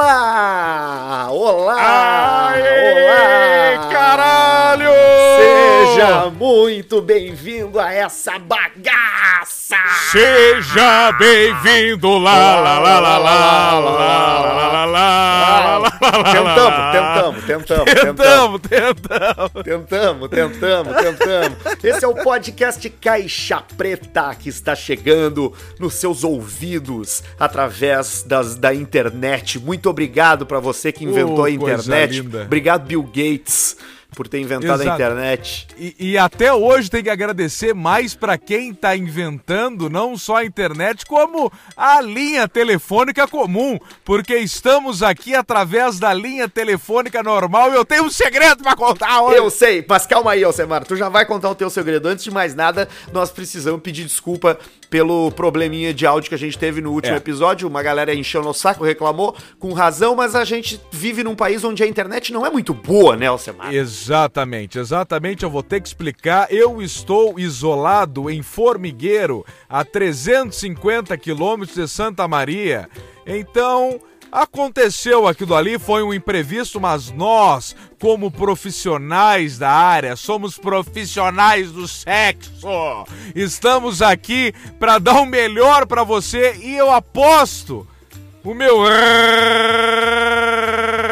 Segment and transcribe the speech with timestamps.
[0.00, 1.28] Olá!
[1.30, 2.52] Olá!
[2.54, 3.88] Aê, olá!
[3.90, 4.90] caralho!
[5.36, 9.09] Seja muito bem-vindo a essa bagaça!
[10.10, 15.90] Seja bem-vindo lá, lá, lá, lá, lá, lá, lá, lá, lá, lá, lá,
[16.32, 18.60] Tentamos, tentamos, tentamos, tentamos.
[19.62, 20.28] Tentamos, tentamos.
[20.30, 21.84] Tentamos, tentamos.
[21.84, 28.74] Esse é o podcast Caixa Preta que está chegando nos seus ouvidos através das, da
[28.74, 29.60] internet.
[29.60, 32.20] Muito obrigado para você que inventou Oh, a internet.
[32.44, 33.76] Obrigado, Bill Gates,
[34.14, 35.02] por ter inventado a Exato.
[35.02, 35.66] internet.
[35.78, 40.44] E, e até hoje tem que agradecer mais pra quem tá inventando não só a
[40.44, 47.76] internet, como a linha telefônica comum, porque estamos aqui através da linha telefônica normal e
[47.76, 49.36] eu tenho um segredo pra contar hoje.
[49.38, 50.84] Eu sei, mas calma aí, Alcemar.
[50.84, 52.08] Tu já vai contar o teu segredo.
[52.08, 56.58] Antes de mais nada, nós precisamos pedir desculpa pelo probleminha de áudio que a gente
[56.58, 57.18] teve no último É.
[57.18, 57.68] episódio.
[57.68, 61.82] Uma galera encheu no saco, reclamou, com razão, mas a gente vive num país onde
[61.82, 63.72] a internet não é muito boa, né, Alcemar?
[64.02, 65.42] Exatamente, exatamente.
[65.42, 66.50] Eu vou ter que explicar.
[66.50, 72.88] Eu estou isolado em Formigueiro, a 350 quilômetros de Santa Maria.
[73.26, 74.00] Então,
[74.32, 81.86] aconteceu aquilo ali, foi um imprevisto, mas nós, como profissionais da área, somos profissionais do
[81.86, 83.04] sexo.
[83.34, 87.86] Estamos aqui para dar o melhor para você e eu aposto
[88.42, 88.78] o meu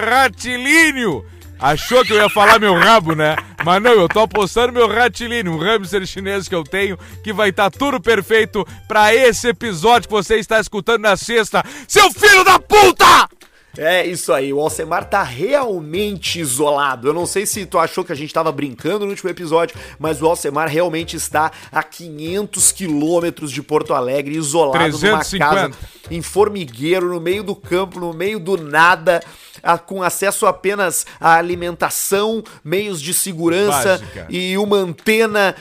[0.08, 1.24] ratilíneo.
[1.60, 3.36] Achou que eu ia falar meu rabo, né?
[3.64, 7.50] Mas não, eu tô apostando meu ratilíneo, um hamster chinês que eu tenho, que vai
[7.50, 11.64] estar tudo perfeito pra esse episódio que você está escutando na sexta.
[11.86, 13.37] Seu filho da puta!
[13.80, 17.06] É isso aí, o Alcemar tá realmente isolado.
[17.08, 20.20] Eu não sei se tu achou que a gente tava brincando no último episódio, mas
[20.20, 25.44] o Alcemar realmente está a 500 quilômetros de Porto Alegre, isolado 350.
[25.46, 29.20] numa casa em formigueiro, no meio do campo, no meio do nada.
[29.60, 34.26] a- com acesso apenas à alimentação, meios de segurança Básica.
[34.30, 35.54] e uma antena,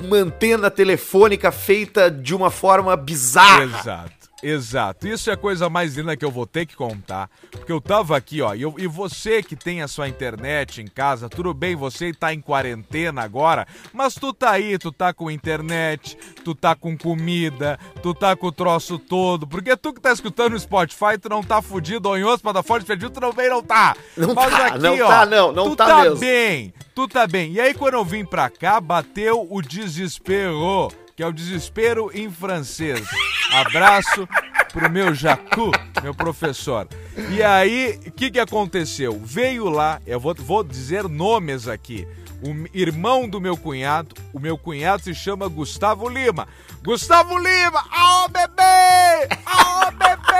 [0.00, 3.64] uma antena telefônica feita de uma forma bizarra.
[3.64, 4.12] Exato.
[4.40, 7.28] Exato, isso é a coisa mais linda que eu vou ter que contar.
[7.50, 10.86] Porque eu tava aqui, ó, e, eu- e você que tem a sua internet em
[10.86, 15.28] casa, tudo bem, você tá em quarentena agora, mas tu tá aí, tu tá com
[15.28, 19.44] internet, tu tá com comida, tu tá com o troço todo.
[19.44, 22.84] Porque tu que tá escutando no Spotify, tu não tá fudido, ou em outras plataformas
[22.86, 23.96] perdido, tu também não tá.
[24.16, 26.18] Não mas tá, aqui, não ó, tá, não, não tu tá tá mesmo.
[26.20, 27.52] bem, tu tá bem.
[27.54, 32.30] E aí, quando eu vim pra cá, bateu o desespero, que é o desespero em
[32.30, 33.04] francês.
[33.50, 34.28] Abraço
[34.72, 36.86] pro meu Jacu, meu professor.
[37.28, 39.20] E aí, o que que aconteceu?
[39.24, 42.06] Veio lá, eu vou, vou dizer nomes aqui.
[42.40, 46.46] O irmão do meu cunhado, o meu cunhado se chama Gustavo Lima.
[46.84, 47.84] Gustavo Lima!
[47.92, 49.28] Ó, bebê!
[49.44, 50.38] Ó, bebê!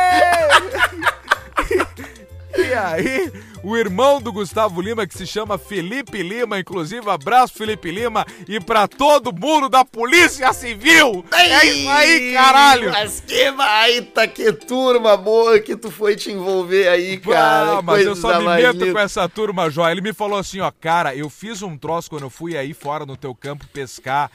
[2.58, 3.32] E aí,
[3.62, 8.58] o irmão do Gustavo Lima, que se chama Felipe Lima, inclusive, abraço Felipe Lima, e
[8.58, 11.24] pra todo mundo da Polícia Civil!
[11.32, 12.90] É isso aí, caralho!
[12.90, 17.78] Mas que baita, que turma boa que tu foi te envolver aí, cara.
[17.78, 18.92] Ah, mas eu só me meto linda.
[18.92, 19.88] com essa turma, Jó.
[19.88, 23.06] Ele me falou assim, ó, cara, eu fiz um troço quando eu fui aí fora
[23.06, 24.30] no teu campo pescar,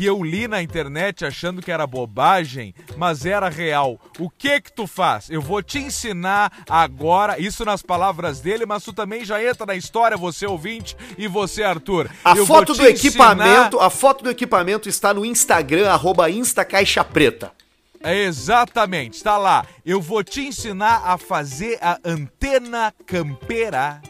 [0.00, 4.00] que eu li na internet achando que era bobagem, mas era real.
[4.18, 5.28] O que que tu faz?
[5.28, 9.74] Eu vou te ensinar agora, isso nas palavras dele, mas tu também já entra na
[9.74, 12.08] história, você ouvinte e você, Arthur.
[12.24, 17.52] A Eu foto do equipamento, ensinar- a foto do equipamento está no Instagram, arroba instacaixapreta.
[18.02, 19.66] É exatamente, está lá.
[19.84, 24.00] Eu vou te ensinar a fazer a antena campeira,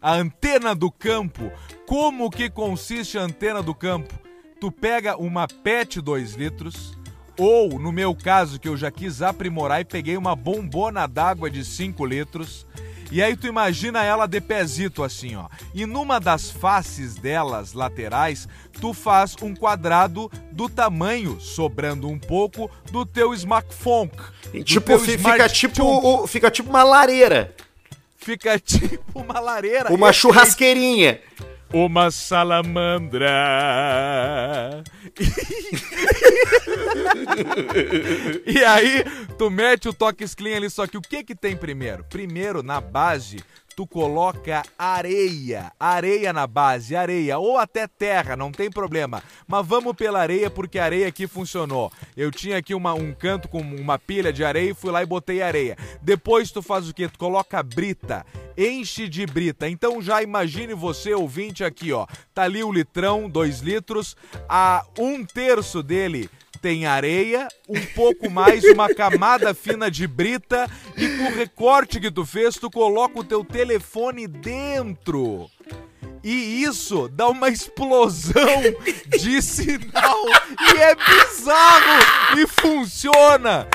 [0.00, 1.52] a antena do campo.
[1.86, 4.23] Como que consiste a antena do campo?
[4.64, 6.96] Tu pega uma PET 2 litros,
[7.38, 11.62] ou no meu caso, que eu já quis aprimorar e peguei uma bombona d'água de
[11.62, 12.66] 5 litros.
[13.12, 15.48] E aí tu imagina ela de pezito assim, ó.
[15.74, 18.48] E numa das faces delas laterais,
[18.80, 24.10] tu faz um quadrado do tamanho, sobrando um pouco, do teu smartphone.
[24.54, 27.54] E, Tipo, fica tipo, fica tipo uma lareira,
[28.16, 29.92] Fica tipo uma lareira.
[29.92, 31.20] uma Esse- churrasqueirinha.
[31.74, 33.26] Uma salamandra.
[38.46, 39.02] e aí,
[39.36, 42.04] tu mete o toques clean ali, só que o que que tem primeiro?
[42.04, 43.42] Primeiro, na base,
[43.74, 49.22] tu coloca areia, areia na base, areia, ou até terra, não tem problema.
[49.46, 51.92] Mas vamos pela areia porque a areia aqui funcionou.
[52.16, 55.06] Eu tinha aqui uma- um canto com uma pilha de areia e fui lá e
[55.06, 55.76] botei areia.
[56.00, 57.08] Depois tu faz o quê?
[57.08, 58.24] Tu coloca brita,
[58.56, 59.68] enche de brita.
[59.68, 62.06] Então já imagine você, ouvinte, aqui, ó.
[62.32, 64.16] Tá ali o litrão, dois litros,
[64.48, 66.30] a um terço dele
[66.64, 70.66] tem areia, um pouco mais, uma camada fina de brita
[70.96, 75.50] e com o recorte que tu fez, tu coloca o teu telefone dentro.
[76.22, 78.62] E isso dá uma explosão
[79.08, 80.16] de sinal
[80.74, 83.68] e é bizarro e funciona.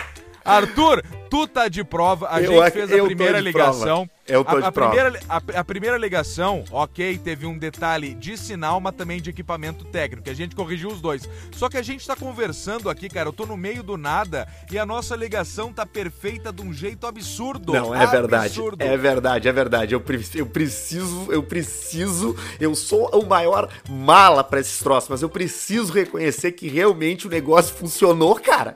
[0.44, 4.08] Arthur, tu tá de prova, a Eu gente fez a primeira ligação.
[4.08, 4.19] prova.
[4.30, 8.80] Eu tô a, a primeira, a, a primeira ligação, ok, teve um detalhe de sinal,
[8.80, 11.28] mas também de equipamento técnico, a gente corrigiu os dois.
[11.52, 14.78] Só que a gente tá conversando aqui, cara, eu tô no meio do nada e
[14.78, 17.74] a nossa ligação tá perfeita de um jeito absurdo.
[17.74, 18.46] Não, é verdade.
[18.60, 18.82] Absurdo.
[18.84, 19.94] É verdade, é verdade.
[19.94, 22.36] Eu, pre- eu preciso, eu preciso.
[22.60, 27.30] Eu sou o maior mala pra esses troços, mas eu preciso reconhecer que realmente o
[27.30, 28.74] negócio funcionou, cara.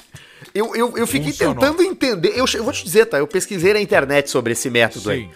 [0.53, 1.55] Eu, eu, eu fiquei Funcionou.
[1.55, 2.33] tentando entender.
[2.35, 3.17] Eu, eu vou te dizer, tá?
[3.17, 5.29] Eu pesquisei na internet sobre esse método aí.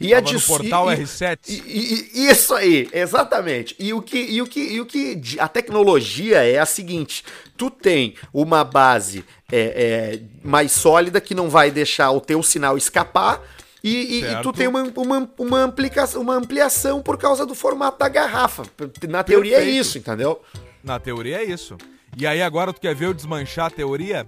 [0.00, 1.38] E Tava a no dis- portal e- R7.
[1.48, 3.74] E, e- isso aí, exatamente.
[3.78, 7.24] E o que, e o que, e o que a tecnologia é a seguinte:
[7.56, 12.76] tu tem uma base é, é, mais sólida que não vai deixar o teu sinal
[12.76, 13.40] escapar.
[13.84, 17.98] E, e- e tu tem uma, uma, uma, ampliação, uma ampliação por causa do formato
[17.98, 18.62] da garrafa.
[19.08, 19.80] Na teoria é Perfeito.
[19.80, 20.40] isso, entendeu?
[20.84, 21.76] Na teoria é isso.
[22.16, 24.26] E aí agora tu quer ver eu desmanchar a teoria?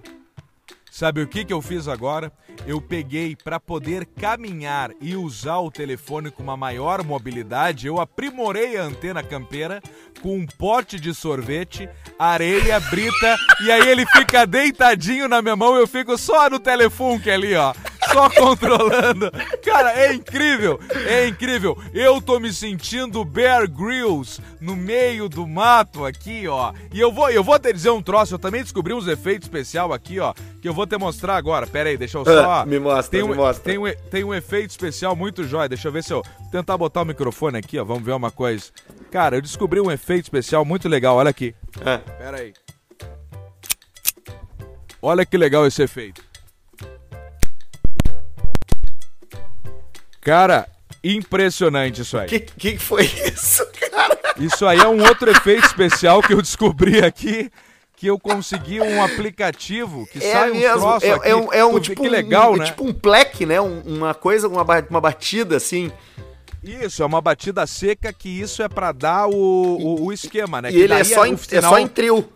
[0.95, 2.31] Sabe o que que eu fiz agora?
[2.65, 8.77] Eu peguei para poder caminhar e usar o telefone com uma maior mobilidade, eu aprimorei
[8.77, 9.83] a antena campeira
[10.21, 15.75] com um pote de sorvete, areia, brita, e aí ele fica deitadinho na minha mão,
[15.75, 17.73] eu fico só no telefone ali, ó.
[18.15, 19.29] Só controlando.
[19.61, 20.79] Cara, é incrível.
[21.05, 21.77] É incrível.
[21.93, 26.71] Eu tô me sentindo Bear Grylls no meio do mato aqui, ó.
[26.93, 28.35] E eu vou, eu vou te dizer um troço.
[28.35, 31.67] Eu também descobri uns efeitos especial aqui, ó, que eu vou te mostrar agora.
[31.67, 32.51] Pera aí, deixa eu só.
[32.51, 33.63] Ah, me mostra, tem um, me mostra.
[33.65, 35.67] Tem um, tem um efeito especial muito jóia.
[35.67, 37.83] Deixa eu ver se eu tentar botar o microfone aqui, ó.
[37.83, 38.71] Vamos ver uma coisa.
[39.11, 41.17] Cara, eu descobri um efeito especial muito legal.
[41.17, 41.53] Olha aqui.
[41.85, 41.97] É.
[41.97, 42.53] Pera aí.
[45.01, 46.23] Olha que legal esse efeito.
[50.25, 50.67] Cara,
[51.03, 52.27] impressionante isso aí.
[52.27, 54.17] Que, que foi isso, cara?
[54.37, 57.49] Isso aí é um outro efeito especial que eu descobri aqui.
[57.97, 61.29] Que eu consegui um aplicativo que sai uns troços É, aqui.
[61.29, 62.65] é um, é um tipo que um- legal, um, né?
[62.65, 63.61] é tipo um pleque, né?
[63.61, 65.89] Um- uma coisa, uma, uma batida assim.
[66.61, 70.69] Isso, é uma batida seca que isso é pra dar o, o, o esquema, né?
[70.71, 72.27] e Que ele é só, o em, é sinal- só em trio.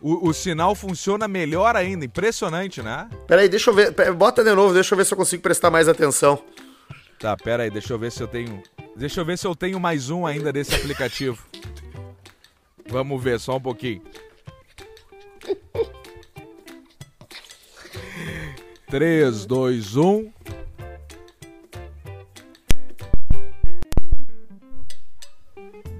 [0.00, 2.04] o, o sinal funciona melhor ainda.
[2.04, 3.08] Impressionante, né?
[3.26, 3.90] Peraí, deixa eu ver.
[4.14, 6.40] Bota de novo, deixa eu ver se eu consigo prestar mais atenção.
[7.18, 8.62] Tá, pera aí, deixa eu ver se eu tenho.
[8.94, 11.44] Deixa eu ver se eu tenho mais um ainda desse aplicativo.
[12.88, 14.02] Vamos ver, só um pouquinho.
[18.88, 20.32] 3, 2, 1.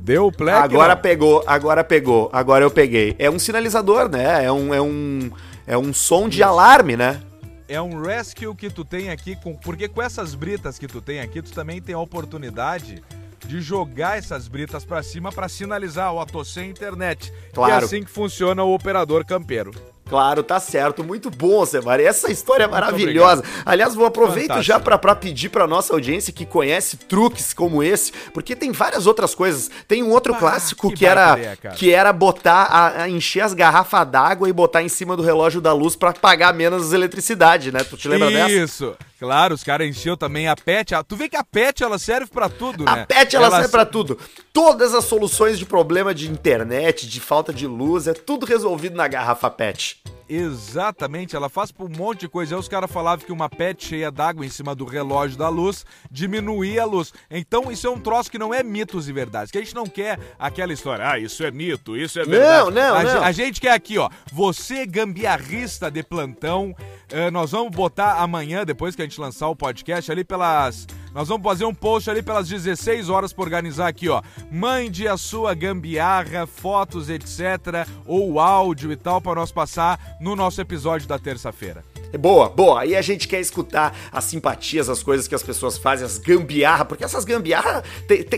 [0.00, 0.54] Deu play.
[0.54, 3.14] agora pegou, agora pegou, agora eu peguei.
[3.18, 4.44] É um sinalizador, né?
[4.44, 5.30] É um, é um,
[5.66, 7.20] é um som de alarme, né?
[7.68, 11.20] É um rescue que tu tem aqui, com, porque com essas britas que tu tem
[11.20, 13.02] aqui, tu também tem a oportunidade
[13.46, 17.32] de jogar essas britas pra cima pra sinalizar, ó, tô sem internet.
[17.52, 17.72] Claro.
[17.72, 19.70] E é assim que funciona o operador campeiro.
[20.08, 21.04] Claro, tá certo.
[21.04, 22.02] Muito bom, Semari.
[22.04, 23.42] Essa história é maravilhosa.
[23.64, 24.62] Aliás, vou aproveito Fantástico.
[24.62, 29.06] já pra, pra pedir pra nossa audiência que conhece truques como esse, porque tem várias
[29.06, 29.70] outras coisas.
[29.86, 31.36] Tem um outro Ah, clássico que que, era
[31.76, 35.60] que era botar a, a encher as garrafas d'água e botar em cima do relógio
[35.60, 37.80] da luz pra pagar menos eletricidade, né?
[37.80, 38.50] Tu te lembra dessa?
[38.52, 38.96] Isso.
[39.18, 40.94] Claro, os caras encheu também a PET.
[40.94, 43.02] Ah, Tu vê que a PET ela serve pra tudo, né?
[43.02, 44.18] A PET ela, serve pra tudo.
[44.52, 49.08] Todas as soluções de problema de internet, de falta de luz, é tudo resolvido na
[49.08, 50.00] garrafa PET.
[50.28, 52.54] Exatamente, ela faz por um monte de coisa.
[52.54, 55.86] Aí os caras falavam que uma PET cheia d'água em cima do relógio da luz
[56.10, 57.12] diminuía a luz.
[57.30, 59.50] Então isso é um troço que não é mitos e verdades.
[59.50, 62.70] Que a gente não quer aquela história, ah, isso é mito, isso é verdade.
[62.70, 63.22] não, a, não.
[63.22, 66.74] A gente quer aqui, ó, você gambiarrista de plantão,
[67.10, 70.86] eh, nós vamos botar amanhã, depois que a gente lançar o podcast, ali pelas...
[71.18, 74.22] Nós vamos fazer um post ali pelas 16 horas pra organizar aqui, ó.
[74.52, 77.88] Mande a sua gambiarra, fotos, etc.
[78.06, 81.82] Ou áudio e tal, pra nós passar no nosso episódio da terça-feira.
[82.12, 82.82] É Boa, boa.
[82.82, 86.84] Aí a gente quer escutar as simpatias, as coisas que as pessoas fazem, as gambiarra,
[86.84, 87.82] porque essas gambiarra,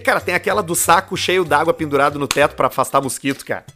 [0.02, 3.66] cara, tem aquela do saco cheio d'água pendurado no teto pra afastar mosquito, cara.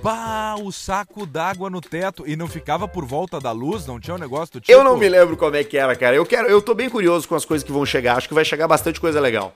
[0.00, 4.14] Pá, o saco d'água no teto e não ficava por volta da luz, não tinha
[4.14, 4.72] um negócio do tipo.
[4.72, 6.16] Eu não me lembro como é que era, cara.
[6.16, 8.16] Eu quero, eu tô bem curioso com as coisas que vão chegar.
[8.16, 9.54] Acho que vai chegar bastante coisa legal.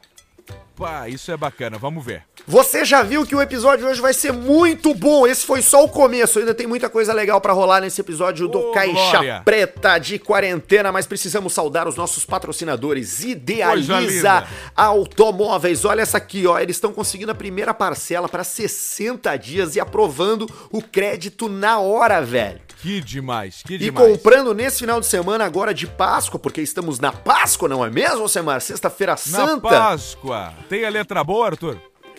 [0.77, 2.23] Pá, isso é bacana, vamos ver.
[2.47, 5.27] Você já viu que o episódio hoje vai ser muito bom.
[5.27, 6.39] Esse foi só o começo.
[6.39, 9.43] Ainda tem muita coisa legal para rolar nesse episódio do Ô, Caixa Glória.
[9.43, 13.25] Preta de quarentena, mas precisamos saudar os nossos patrocinadores.
[13.25, 14.47] Idealiza.
[14.77, 15.87] Automóveis.
[15.87, 16.59] Olha essa aqui, ó.
[16.59, 22.21] Eles estão conseguindo a primeira parcela para 60 dias e aprovando o crédito na hora,
[22.21, 22.66] velho.
[22.83, 24.07] Que demais, que E demais.
[24.13, 28.29] comprando nesse final de semana agora de Páscoa, porque estamos na Páscoa, não é mesmo,
[28.29, 28.61] Semar?
[28.61, 29.61] Sexta-feira Na Santa.
[29.69, 30.53] Páscoa.
[30.69, 31.79] Tem a letra boa, Arthur?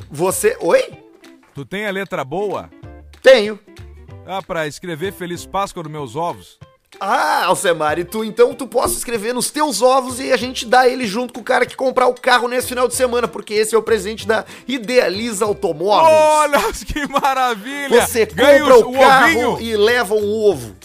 [0.09, 0.57] Você.
[0.59, 1.03] Oi?
[1.53, 2.69] Tu tem a letra boa?
[3.21, 3.59] Tenho.
[4.25, 6.59] Ah, pra escrever Feliz Páscoa nos meus ovos?
[6.99, 10.87] Ah, Alcemar, e tu então tu possa escrever nos teus ovos e a gente dá
[10.87, 13.75] ele junto com o cara que comprar o carro nesse final de semana, porque esse
[13.75, 16.15] é o presente da Idealiza Automóveis.
[16.15, 18.05] Olha que maravilha!
[18.05, 19.59] Você Ganha compra o, carro ovinho.
[19.61, 20.75] e leva um ovo.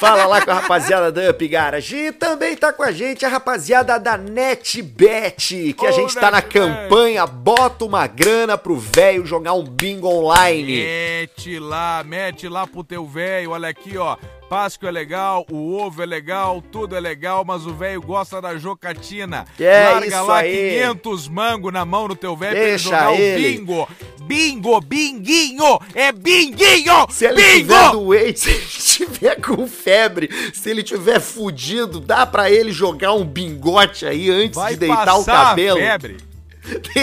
[0.00, 1.94] Fala lá com a rapaziada da Up Garage.
[1.94, 6.30] E também tá com a gente a rapaziada da NetBet, que a Ô, gente tá
[6.30, 10.84] na campanha Bota uma grana pro velho jogar um bingo online.
[10.84, 13.50] Mete lá, mete lá pro teu velho.
[13.50, 14.16] Olha aqui, ó.
[14.50, 18.56] Páscoa é legal, o ovo é legal, tudo é legal, mas o velho gosta da
[18.58, 19.44] jocatina.
[19.60, 20.70] É Larga isso lá aí.
[20.80, 23.46] 500 mango na mão do teu velho pra ele jogar ele.
[23.46, 23.88] o bingo.
[24.22, 27.68] Bingo, binguinho, é binguinho, Se ele bingo!
[27.68, 33.12] tiver doente, se ele tiver com febre, se ele tiver fudido, dá pra ele jogar
[33.12, 35.78] um bingote aí antes Vai de deitar o cabelo.
[35.78, 36.16] febre.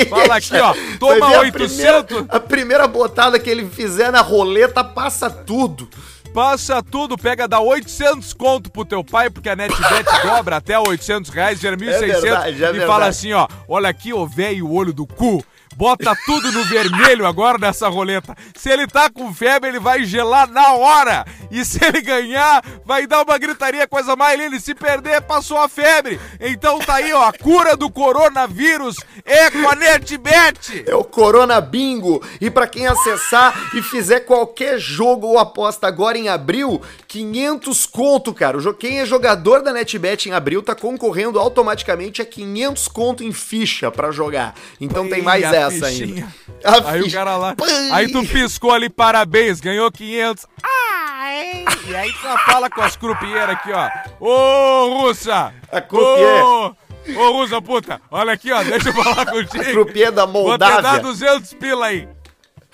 [0.10, 1.68] Fala aqui, ó, toma Vai ver a 800.
[1.74, 5.90] primeira- A primeira botada que ele fizer na roleta passa tudo.
[6.38, 11.32] Passa tudo, pega, dá 800 conto pro teu pai, porque a NetBet dobra até 800
[11.32, 12.22] reais, gera 1.600.
[12.22, 12.86] verdade, é e verdade.
[12.86, 15.44] fala assim, ó, olha aqui, ô velho, olho do cu.
[15.78, 18.36] Bota tudo no vermelho agora nessa roleta.
[18.56, 21.24] Se ele tá com febre, ele vai gelar na hora.
[21.52, 24.56] E se ele ganhar, vai dar uma gritaria, coisa mais linda.
[24.56, 26.20] E se perder, passou a febre.
[26.40, 30.84] Então tá aí, ó, a cura do coronavírus é com a NetBet.
[30.88, 32.24] É o Corona Bingo.
[32.42, 38.34] E para quem acessar e fizer qualquer jogo ou aposta agora em abril, 500 conto,
[38.34, 38.58] cara.
[38.74, 43.92] Quem é jogador da NetBet em abril tá concorrendo automaticamente a 500 conto em ficha
[43.92, 44.56] para jogar.
[44.82, 46.28] Então tem mais essa fichinha.
[46.64, 46.88] ainda.
[46.88, 47.18] A Aí o ficha.
[47.18, 47.56] cara lá.
[47.56, 47.90] Pai.
[47.92, 50.46] Aí tu piscou ali, parabéns, ganhou 500.
[50.64, 51.66] Ai!
[51.88, 53.90] E aí tu fala com as croupieiras aqui, ó.
[54.20, 55.54] Ô, russa!
[55.72, 56.44] A croupier.
[56.46, 56.76] Ô,
[57.16, 58.02] ô, russa, puta!
[58.12, 59.64] Olha aqui, ó, deixa eu falar contigo.
[59.72, 61.02] Croupier da Vou te dar Moldávia.
[61.02, 62.08] 200 pila aí.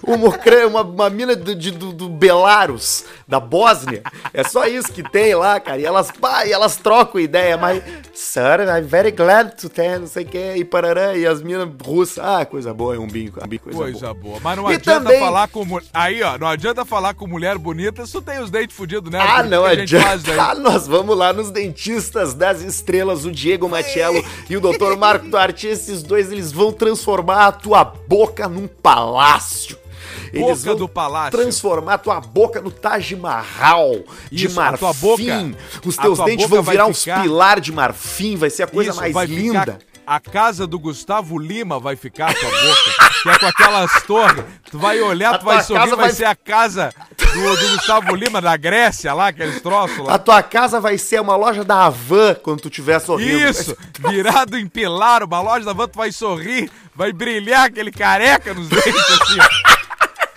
[0.05, 0.37] Uma,
[0.67, 4.03] uma, uma mina do, de- do, do Belarus, da Bósnia.
[4.33, 5.79] É só isso que tem lá, cara.
[5.79, 7.81] E elas, pá, e elas trocam ideia, mas.
[8.13, 11.15] Sir, I'm very glad to ter, não sei o que, e parará.
[11.17, 12.23] E as minas russas.
[12.23, 13.39] Ah, coisa boa, é um bingo.
[13.43, 14.15] Um bingo coisa, Coisa boa.
[14.15, 14.39] boa.
[14.43, 15.87] Mas não E adianta também- falar com mulher.
[15.93, 19.19] Aí, ó, não adianta falar com mulher bonita se tem os dentes fudidos, né?
[19.19, 20.31] Ah, não adianta.
[20.41, 24.95] Ah, nós vamos lá nos dentistas das estrelas, o Diego Matiello e o Dr.
[24.97, 25.67] Marco Duarte.
[25.67, 29.77] Esses dois, eles vão transformar a tua boca num palácio.
[30.33, 31.31] Eles Boca vão do palácio.
[31.39, 34.79] transformar a tua boca no Taj Mahal de Isso, a marfim.
[34.79, 35.55] tua boca-
[35.85, 38.91] Os a teus dentes vão virar uns ficar- pilar de marfim, vai ser a coisa
[38.91, 39.59] Isso, mais linda.
[39.61, 44.03] Ficar, a casa do Gustavo Lima vai ficar a tua boca, que é com aquelas
[44.03, 44.43] torres.
[44.69, 48.13] Tu vai olhar, A tu vai sorrir, vai vai- ser a casa do, do Gustavo
[48.15, 50.17] Lima, da Grécia lá, aqueles troços A lá.
[50.19, 53.49] tua casa vai ser uma loja da Havan quando tu estiver sorrindo.
[53.49, 53.75] Isso,
[54.07, 58.67] virado em pilar, uma loja da van, tu vai sorrir, vai brilhar aquele careca nos
[58.69, 59.74] dentes assim, ó.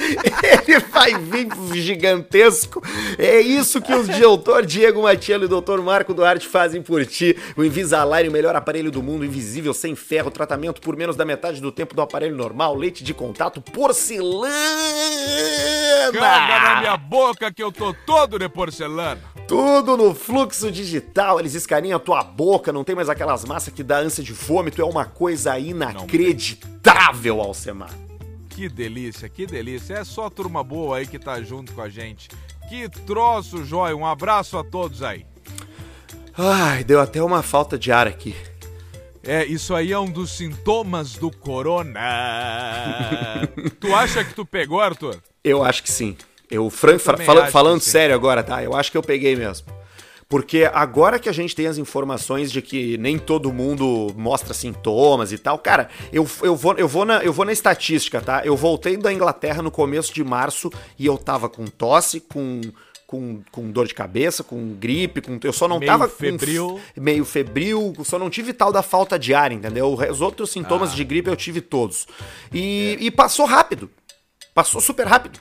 [0.68, 2.82] Ele vai vir gigantesco.
[3.18, 7.36] É isso que os doutor Diego Matiello e o doutor Marco Duarte fazem por ti.
[7.56, 11.60] O Invisalign, o melhor aparelho do mundo, invisível, sem ferro, tratamento por menos da metade
[11.60, 13.78] do tempo do aparelho normal, leite de contato, Caga na
[16.22, 16.80] porcelana.
[16.80, 19.20] minha boca que eu tô todo de porcelana.
[19.46, 23.82] Tudo no fluxo digital, eles escaneam a tua boca, não tem mais aquelas massas que
[23.82, 28.07] dá ânsia de vômito, é uma coisa inacreditável, Alcemar.
[28.58, 29.94] Que delícia, que delícia.
[29.94, 32.28] É só turma boa aí que tá junto com a gente.
[32.68, 33.94] Que troço, jóia.
[33.94, 35.24] Um abraço a todos aí.
[36.36, 38.34] Ai, deu até uma falta de ar aqui.
[39.22, 42.00] É, isso aí é um dos sintomas do corona.
[43.78, 45.22] tu acha que tu pegou, Arthur?
[45.44, 46.16] Eu acho que sim.
[46.50, 48.60] Eu, fran- acho falando sério agora, tá?
[48.64, 49.68] Eu acho que eu peguei mesmo.
[50.28, 55.32] Porque agora que a gente tem as informações de que nem todo mundo mostra sintomas
[55.32, 58.42] e tal, cara, eu, eu, vou, eu, vou na, eu vou na estatística, tá?
[58.44, 62.60] Eu voltei da Inglaterra no começo de março e eu tava com tosse, com,
[63.06, 66.78] com, com dor de cabeça, com gripe, com, eu só não Meio tava com febril.
[66.78, 69.94] f- meio febril, só não tive tal da falta de ar, entendeu?
[70.10, 70.52] Os outros Ah.
[70.52, 72.06] sintomas de gripe eu tive todos.
[72.52, 73.88] E, e passou rápido.
[74.54, 75.40] Passou super rápido.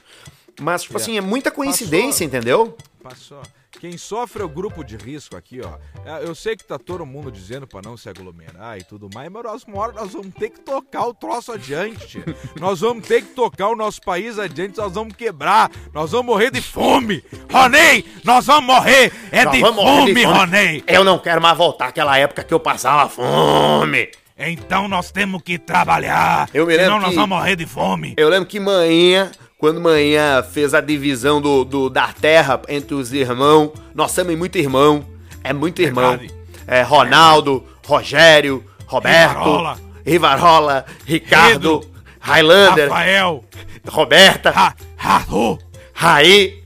[0.60, 1.00] Mas, tipo É.
[1.00, 2.38] assim, é muita coincidência, Passou.
[2.38, 2.76] entendeu?
[3.08, 3.42] Passou.
[3.80, 5.78] Quem sofre é o grupo de risco aqui, ó.
[6.04, 9.30] É, Eu sei que tá todo mundo dizendo pra não se aglomerar e tudo mais,
[9.30, 12.22] mas nós, uma hora nós vamos ter que tocar o troço adiante.
[12.58, 16.50] nós vamos ter que tocar o nosso país adiante, nós vamos quebrar, nós vamos morrer
[16.50, 17.22] de fome.
[17.52, 20.24] Ronei, nós vamos morrer, é de fome, de fome.
[20.24, 20.84] Ronei.
[20.86, 24.10] Eu não quero mais voltar àquela época que eu passava fome.
[24.36, 28.14] Então nós temos que trabalhar, Eu me lembro senão nós que- vamos morrer de fome.
[28.16, 33.12] Eu lembro que manhã, quando manhã fez a divisão do, do- da terra entre os
[33.12, 35.04] irmãos, nós somos muito irmão.
[35.42, 36.18] É muito irmão.
[36.66, 39.78] É Ronaldo, Rogério, Roberto, Rivarola.
[40.06, 41.90] Rivarola, Ricardo, Pedro,
[42.20, 43.44] Highlander, Rafael,
[43.88, 45.58] Roberta, Ra, Rato,
[45.92, 46.62] Raí.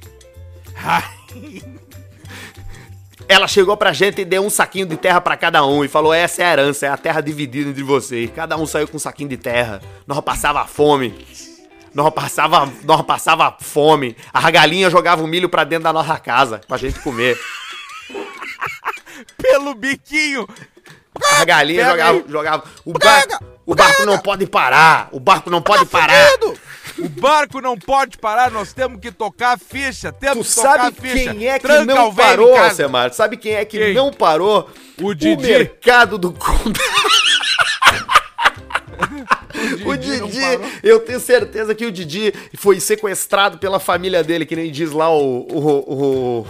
[0.74, 1.02] Ra...
[3.28, 6.12] Ela chegou pra gente e deu um saquinho de terra pra cada um e falou:
[6.12, 8.30] essa é a herança, é a terra dividida entre vocês.
[8.34, 9.80] Cada um saiu com um saquinho de terra.
[10.06, 11.26] Nós passava fome.
[11.94, 14.16] Nós passava, nós passava fome.
[14.32, 17.38] A galinha jogava o milho pra dentro da nossa casa pra gente comer.
[19.36, 20.46] pelo biquinho.
[21.38, 22.64] A galinha jogava, jogava.
[22.84, 23.26] O, bar-
[23.66, 25.08] o barco não pode parar.
[25.12, 26.28] O barco não pode parar.
[26.98, 30.76] O barco não pode parar, nós temos que tocar a ficha, Tu temos que tocar
[30.78, 31.34] sabe a ficha.
[31.34, 32.56] quem é que Tranca não o parou.
[32.56, 33.12] Alcemar?
[33.12, 33.94] Sabe quem é que Quem?
[33.94, 34.68] não parou?
[35.00, 35.42] O Didi.
[35.42, 36.78] mercado do conto.
[39.84, 40.66] O Didi, parou.
[40.82, 45.10] eu tenho certeza que o Didi foi sequestrado pela família dele, que nem diz lá
[45.12, 45.46] o.
[45.50, 46.46] o, o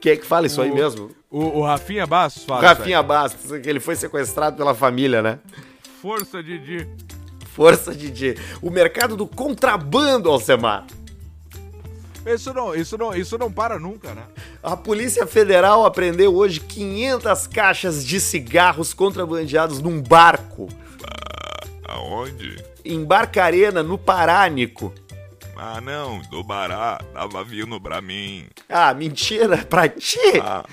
[0.00, 1.10] quem é que fala isso aí O- mesmo?
[1.30, 2.60] O, o Rafinha Bastos fala.
[2.68, 5.38] Rafinha Bastos, que ele foi sequestrado pela família, né?
[6.00, 6.86] Força, Didi.
[7.54, 8.36] Força, Didi.
[8.62, 10.86] O mercado do contrabando, Alcemar.
[12.26, 14.22] Isso não, isso não, isso não para nunca, né?
[14.62, 20.68] A Polícia Federal apreendeu hoje 500 caixas de cigarros contrabandeados num barco
[21.88, 22.56] Aonde?
[22.84, 24.94] em Barcarena, no Paránico.
[25.56, 28.46] Ah, não, do Pará tava vindo pra mim.
[28.68, 30.18] Ah, mentira, pra ti?
[30.40, 30.64] Ah,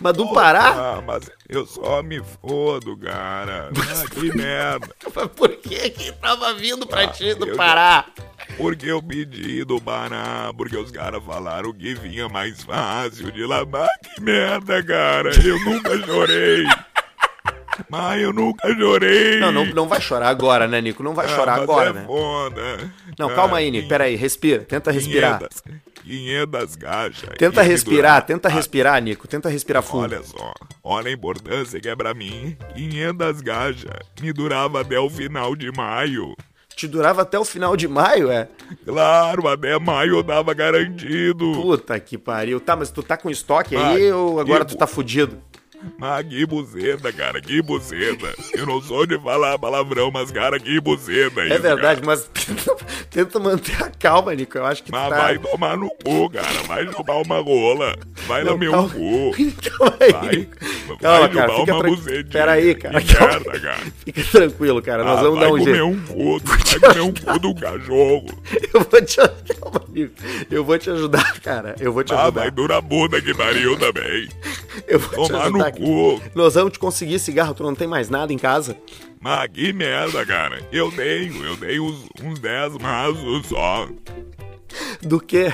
[0.00, 0.68] Mas do Pará?
[0.98, 3.70] Ah, mas eu só me fodo, cara.
[3.74, 4.94] Ah, que merda.
[5.14, 8.04] Mas por que que tava vindo pra Ah, ti do Pará?
[8.58, 13.88] Porque eu pedi do Pará, porque os caras falaram que vinha mais fácil de lavar.
[14.14, 15.30] Que merda, cara.
[15.42, 16.64] Eu nunca chorei.
[17.88, 19.38] Mas eu nunca chorei.
[19.38, 21.02] Não, não, não vai chorar agora, né, Nico?
[21.02, 22.04] Não vai Ah, chorar mas agora, é né?
[22.06, 22.92] foda.
[23.18, 23.82] Não, Ah, calma aí, Nico.
[23.84, 24.60] quin- Pera aí, respira.
[24.64, 25.38] Tenta respirar.
[25.38, 25.62] 500,
[26.04, 27.30] 500 caixas.
[27.38, 29.26] Tenta respirar, tenta Ah, respirar, Nico.
[29.28, 30.02] Tenta respirar fundo.
[30.04, 32.56] Olha só, olha a importância que é pra mim.
[32.74, 36.34] 500 gajas me durava até o final de maio.
[36.76, 38.48] Te durava até o final de maio, é?
[38.84, 41.52] Claro, até maio eu tava garantido.
[41.52, 42.58] Puta que pariu.
[42.58, 45.38] Tá, mas tu tá com estoque Ah, aí ou agora tu tá fudido?
[45.98, 48.34] Mas que buceta, cara, que buceta.
[48.54, 52.06] Eu não sou de falar palavrão, mas cara, que buceta É isso, verdade, cara.
[52.06, 52.76] mas tenta,
[53.10, 54.58] tenta manter a calma, Nico.
[54.58, 55.16] Eu acho que Mas tá...
[55.16, 56.62] vai tomar no cu, cara.
[56.66, 57.96] Vai chupar uma rola.
[58.26, 58.88] Vai Não, no meu calma.
[58.90, 59.32] cu.
[59.78, 60.12] Calma aí.
[60.12, 60.56] Vai, Nico.
[60.86, 61.96] vai Calma, cara, fica uma tranquilo.
[61.96, 62.24] bucetinha.
[62.32, 63.00] Pera aí, cara.
[63.02, 63.32] Calma.
[63.40, 63.80] merda, cara.
[64.04, 65.04] Fica tranquilo, cara.
[65.04, 65.86] Nós Ah, vamos vai dar um comer jeito.
[65.86, 68.26] um cu, vai comer um cu do cachorro.
[68.74, 69.16] Eu vou te
[69.54, 70.14] Calma, Nico.
[70.50, 71.74] Eu vou te ajudar, cara.
[71.80, 72.40] Eu vou te Ah, ajudar.
[72.42, 74.28] vai durar bunda que pariu também.
[74.86, 75.70] Eu vou te Tomar ajudar.
[75.70, 76.20] no cu.
[76.34, 77.54] Nós vamos te conseguir cigarro.
[77.54, 78.76] Tu não tem mais nada em casa?
[79.20, 80.60] Mas que merda, cara.
[80.70, 83.88] Eu tenho, eu tenho uns, uns 10 maços só.
[85.02, 85.52] Do quê?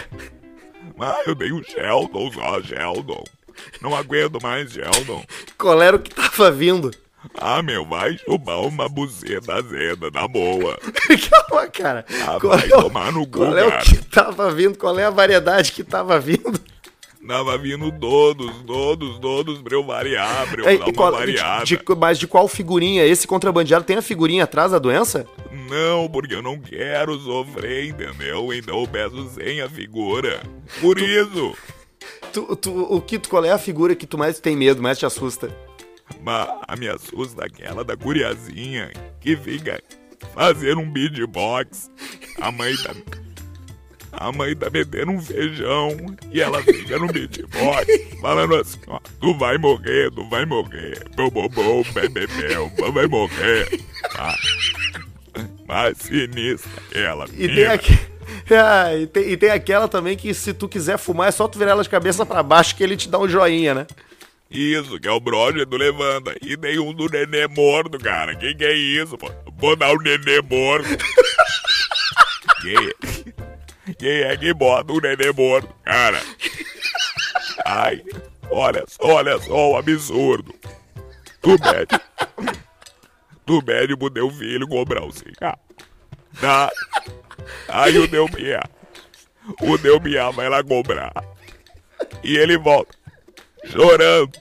[0.96, 3.24] Mas eu tenho Sheldon só, Sheldon.
[3.80, 5.24] Não aguento mais Sheldon.
[5.56, 6.90] Qual era o que tava vindo?
[7.38, 10.78] Ah, meu, vai chupar uma buceta azeda, na boa.
[11.48, 12.04] Calma, cara.
[12.26, 13.83] Ah, qual vai é, o, tomar no cu, qual é o cara.
[13.83, 14.78] que tava vindo?
[14.78, 16.59] Qual é a variedade que tava vindo?
[17.30, 21.64] Tava vindo todos, todos, todos pra eu variar, pra eu É, dar uma qual- variada.
[21.64, 23.04] de- de- mas de qual figurinha?
[23.06, 25.24] Esse contrabandeado tem a figurinha atrás da doença?
[25.68, 28.52] Não, porque eu não quero sofrer, entendeu?
[28.52, 30.42] Então eu peço sem a figura.
[30.80, 31.54] Por isso.
[32.32, 34.98] Tu, tu- o que, tu- qual é a figura que tu mais tem medo, mais
[34.98, 35.56] te assusta?
[36.24, 38.90] Mas a me assusta aquela da curiazinha
[39.20, 39.80] que fica
[40.34, 41.88] fazendo um beatbox.
[42.40, 42.92] A mãe tá.
[44.12, 45.96] A mãe tá metendo um feijão
[46.33, 47.87] e ela fica no beatbox,
[48.20, 52.55] falando assim, ó, tu vai morrer, tu vai morrer, bom, bebê, bebê,
[52.92, 53.81] vai morrer.
[54.18, 54.37] Ah,
[55.66, 57.99] mais sinistra ela, E tem, aqui,
[58.51, 61.59] ah, e, tem, e tem aquela também que se tu quiser fumar é só tu
[61.59, 63.87] virar ela de cabeça pra baixo que ele te dá um joinha, né?
[64.51, 66.35] Isso, que é o brother do Levanta.
[66.42, 68.35] E tem um do nenê morto, cara.
[68.35, 69.31] Quem que é isso, pô?
[69.57, 70.88] Vou dar o nenê morto.
[72.61, 73.19] quem,
[73.98, 76.20] quem é que bota o nenê morto, cara?
[77.64, 78.03] Ai,
[78.50, 80.55] olha só, olha só o absurdo.
[81.40, 82.57] Tu pede.
[83.46, 85.59] Tu pede pro teu filho comprar um cigarro.
[86.40, 86.70] Tá?
[87.68, 88.62] Aí o teu Bia.
[89.62, 91.12] O teu Bia vai lá comprar.
[92.22, 92.94] E ele volta
[93.66, 94.38] chorando.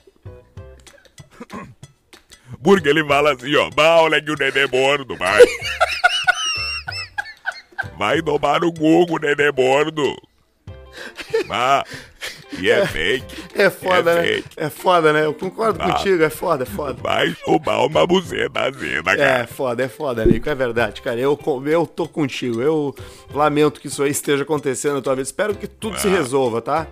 [2.62, 5.42] Porque ele fala assim, ó, "Bah, olha que o nenê morto, vai.
[7.98, 10.16] Vai tomar no Google, nenê morto.
[11.46, 11.84] Bah,
[12.58, 13.36] e é fake.
[13.54, 14.22] É foda, né?
[14.22, 14.48] fake.
[14.56, 15.24] É foda, né?
[15.24, 15.92] Eu concordo Ah.
[15.92, 17.00] contigo, é foda, é foda.
[17.00, 18.60] Vai chupar uma azeda,
[19.12, 19.46] É, cara.
[19.46, 21.18] foda, é foda, Nico, é verdade, cara.
[21.20, 22.60] Eu, eu tô contigo.
[22.60, 22.94] Eu
[23.32, 25.22] lamento que isso aí esteja acontecendo na tua vida.
[25.22, 26.10] Espero que tudo se Ah.
[26.10, 26.86] resolva, tá?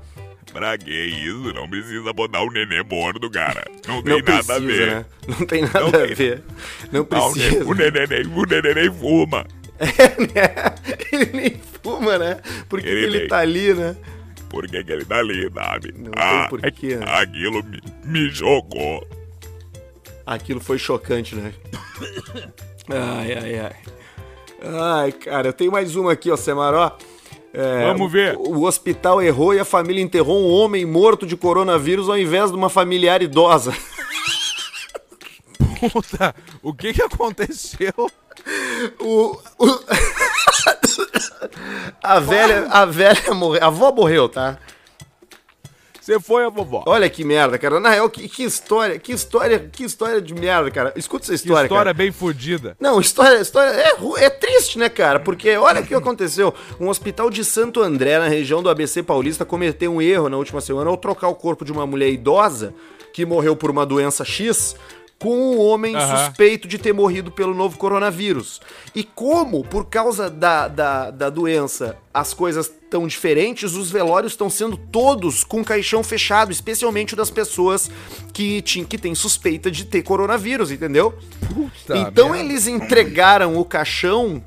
[0.53, 1.53] Pra que isso?
[1.53, 3.65] Não precisa botar o nenê morto, cara.
[3.87, 4.87] Não tem Não nada precisa, a ver.
[4.87, 5.07] né?
[5.27, 6.15] Não tem nada Não a tem.
[6.15, 6.43] ver.
[6.91, 7.65] Não Ah, o, nenê, precisa.
[7.67, 8.89] o, nenê, nem-
[10.19, 10.75] nem fuma.
[11.13, 12.41] ele nem fuma, né?
[12.69, 13.29] Porque Ele ele, nem.
[13.29, 13.97] tá ali, né?
[14.49, 15.95] Por que, que ele tá ali, sabe?
[15.97, 17.05] Não ah, tem porquê, né?
[17.07, 19.07] Aquilo me, me chocou.
[20.27, 21.53] Aquilo foi chocante, né?
[22.89, 23.77] Ai, ai, ai.
[24.63, 26.97] Ai, cara, eu tenho mais uma aqui, ó, Semaró.
[27.53, 28.37] É, Vamos ver.
[28.37, 32.51] O, o hospital errou e a família enterrou um homem morto de coronavírus ao invés
[32.51, 33.73] de uma familiar idosa.
[35.93, 38.11] Puta, o que que aconteceu?
[39.01, 39.81] O, o-
[42.03, 44.59] a velha, a velha morreu, a avó morreu, tá?
[46.01, 46.83] Você foi a vovó.
[46.87, 47.79] Olha que merda, cara.
[47.79, 50.91] Na real, que, que história, que história, que história de merda, cara.
[50.97, 51.93] Escuta essa Que história, história cara.
[51.95, 52.75] bem fodida.
[52.81, 55.21] Não, história, história é, é triste, né, cara?
[55.21, 56.55] Porque olha o que aconteceu.
[56.81, 60.63] Um hospital de Santo André, na região do ABC Paulista, cometeu um erro na última
[60.63, 62.73] semana ao trocar o corpo de uma mulher idosa
[63.13, 64.77] que morreu por uma doença X
[65.19, 66.27] com um homem Aham.
[66.27, 68.61] suspeito de ter morrido pelo novo coronavírus.
[68.95, 74.49] E como, por causa da, da, da doença, as coisas estão diferentes, os velórios estão
[74.49, 77.91] sendo todos com caixão fechado, especialmente o das pessoas
[78.33, 81.13] que, tin- que têm suspeita de ter coronavírus, entendeu?
[81.53, 82.45] Puta então merda.
[82.45, 84.41] eles entregaram o caixão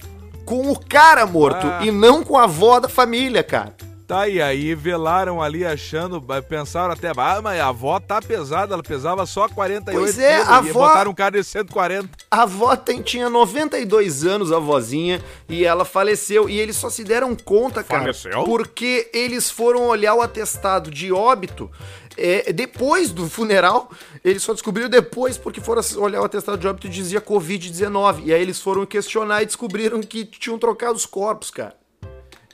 [0.45, 1.81] com o cara morto Ah.
[1.85, 3.75] e não com a avó da família, cara.
[4.11, 8.83] Tá, e aí velaram ali achando, pensaram até, ah, mas a avó tá pesada, ela
[8.83, 12.09] pesava só 48 Pois é, quilos, a e avó- botaram um cara de 140.
[12.29, 16.49] A avó tem, tinha 92 anos, a vozinha, e ela faleceu.
[16.49, 18.43] E eles só se deram conta, cara, Faleceu?
[18.43, 21.71] porque eles foram olhar o atestado de óbito
[22.17, 23.89] é, depois do funeral.
[24.25, 28.23] Eles só descobriram depois, porque foram olhar o atestado de óbito e dizia Covid-19.
[28.25, 31.79] E aí eles foram questionar e descobriram que tinham trocado os corpos, cara.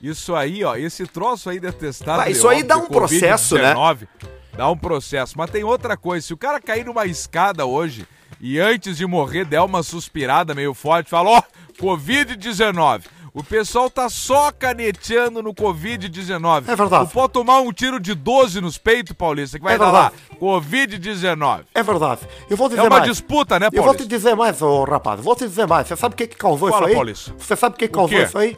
[0.01, 2.21] Isso aí, ó, esse troço aí de atestado.
[2.21, 3.73] Ah, isso aí dá um processo, né?
[3.73, 4.07] Covid-19,
[4.55, 5.35] Dá um processo.
[5.37, 8.07] Mas tem outra coisa, se o cara cair numa escada hoje
[8.41, 11.41] e antes de morrer der uma suspirada meio forte, fala, ó,
[11.79, 13.03] Covid-19.
[13.33, 16.63] O pessoal tá só caneteando no Covid-19.
[16.67, 17.07] É verdade.
[17.09, 20.09] Tu pode tomar um tiro de 12 nos peitos, Paulista, que vai É dar lá.
[20.09, 20.39] verdade.
[20.39, 21.65] Covid-19.
[21.75, 22.21] É verdade.
[22.49, 23.03] Eu vou dizer É uma mais.
[23.11, 24.07] disputa, né, Eu vou te Paulista?
[24.07, 25.21] dizer mais, ô rapaz.
[25.21, 25.87] Vou te dizer mais.
[25.87, 26.95] Você sabe o que, que causou Fala, isso aí?
[26.95, 27.33] Paulista.
[27.37, 28.23] Você sabe o que causou quê?
[28.23, 28.57] isso aí?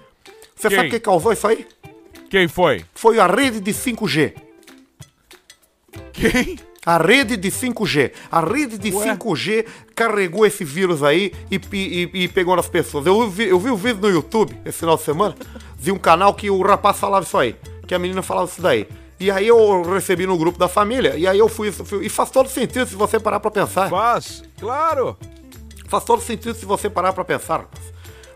[0.59, 0.77] Você Quem?
[0.77, 1.65] sabe o que causou isso aí?
[2.29, 2.83] Quem foi?
[2.93, 4.33] Foi a rede de 5G.
[6.13, 6.59] Quem?
[6.85, 8.11] A rede de 5G.
[8.31, 9.15] A rede de Ué?
[9.15, 13.05] 5G carregou esse vírus aí e, e- e pegou nas pessoas.
[13.05, 15.35] Eu vi, eu vi o vídeo no YouTube esse final de semana
[15.79, 17.55] de um canal que o rapaz falava isso aí.
[17.87, 18.87] Que a menina falava isso daí.
[19.19, 21.15] E aí eu recebi no grupo da família.
[21.17, 21.71] E aí eu fui.
[21.71, 23.89] fui- e faz todo sentido se você parar pra pensar.
[23.89, 25.17] Faz, claro.
[25.87, 27.57] Faz todo sentido se você parar pra pensar.
[27.61, 27.83] rapaz.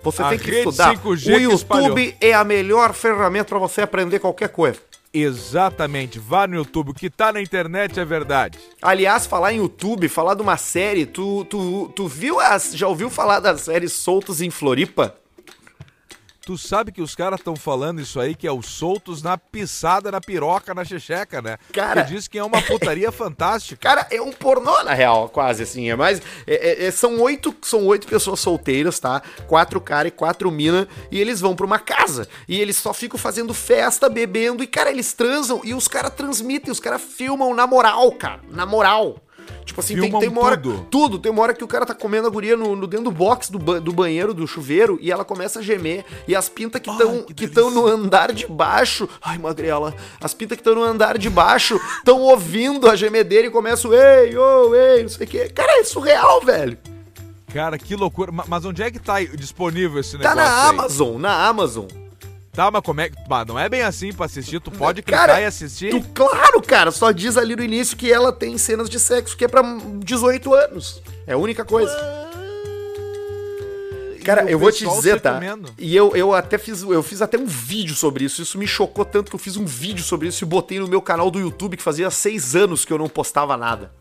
[0.04, 0.96] Você A tem que estudar.
[0.96, 1.40] 5G o.
[1.40, 4.80] YouTube é a melhor ferramenta pra você aprender qualquer coisa.
[5.14, 6.18] Exatamente.
[6.18, 6.90] Vá no YouTube.
[6.90, 8.58] O que tá na internet é verdade.
[8.82, 12.76] Aliás, falar em YouTube, falar de uma série, tu, tu, tu viu as.
[12.76, 15.16] Já ouviu falar da série Soltos em Floripa?
[16.46, 20.12] Tu sabe que os caras estão falando isso aí, que é os soltos na pisada,
[20.12, 21.58] na piroca, na checheca, né?
[21.72, 23.80] Cara- Que diz que é uma putaria fantástica.
[23.90, 25.90] Cara, é um pornô, na real, quase assim.
[25.90, 26.22] É mais.
[26.46, 29.22] é- é- é- são, oito, são oito pessoas solteiras, tá?
[29.48, 30.86] Quatro cara e quatro mina.
[31.10, 32.28] E eles vão pra uma casa.
[32.46, 34.62] E eles só ficam fazendo festa, bebendo.
[34.62, 35.62] E, cara, eles transam.
[35.64, 38.42] E os caras transmitem, os caras filmam na moral, cara.
[38.50, 39.18] Na moral.
[39.66, 40.58] Tipo assim, tem, tem uma hora.
[40.58, 40.86] tudo.
[40.92, 41.20] Tudo.
[41.20, 43.52] Tem uma hora que o cara tá comendo a guria no, no- dentro do box
[43.52, 46.06] do, ba- do banheiro, do chuveiro, e ela começa a gemer.
[46.28, 49.08] E as pintas que estão que estão no andar de baixo.
[49.22, 49.94] Ai, magrela.
[50.22, 54.36] As pintas que estão no andar de baixo estão ouvindo a gemedeira e começam, ei,
[54.38, 55.50] ô, ei, não sei o quê.
[55.50, 56.78] Cara, é surreal, velho.
[57.54, 58.32] Cara, que loucura.
[58.32, 60.70] Ma- Mas onde é que tá disponível esse Tá negócio na aí?
[60.70, 61.86] Amazon, na Amazon.
[62.54, 63.16] Tá, mas como é que...
[63.28, 64.60] Mas não é bem assim pra assistir.
[64.60, 65.90] Tu pode Cara, clicar e assistir.
[65.90, 69.44] Tu, claro, cara, só diz ali no início que ela tem cenas de sexo que
[69.44, 69.64] é pra
[70.00, 71.02] 18 anos.
[71.26, 71.94] É a única coisa.
[74.24, 75.34] Cara, E o eu vou te dizer, tá?
[75.34, 75.70] comendo.
[75.78, 78.42] E eu, eu até fiz, eu fiz até um vídeo sobre isso.
[78.42, 81.02] Isso me chocou tanto que eu fiz um vídeo sobre isso e botei no meu
[81.02, 83.92] canal do YouTube, que fazia seis anos que eu não postava nada.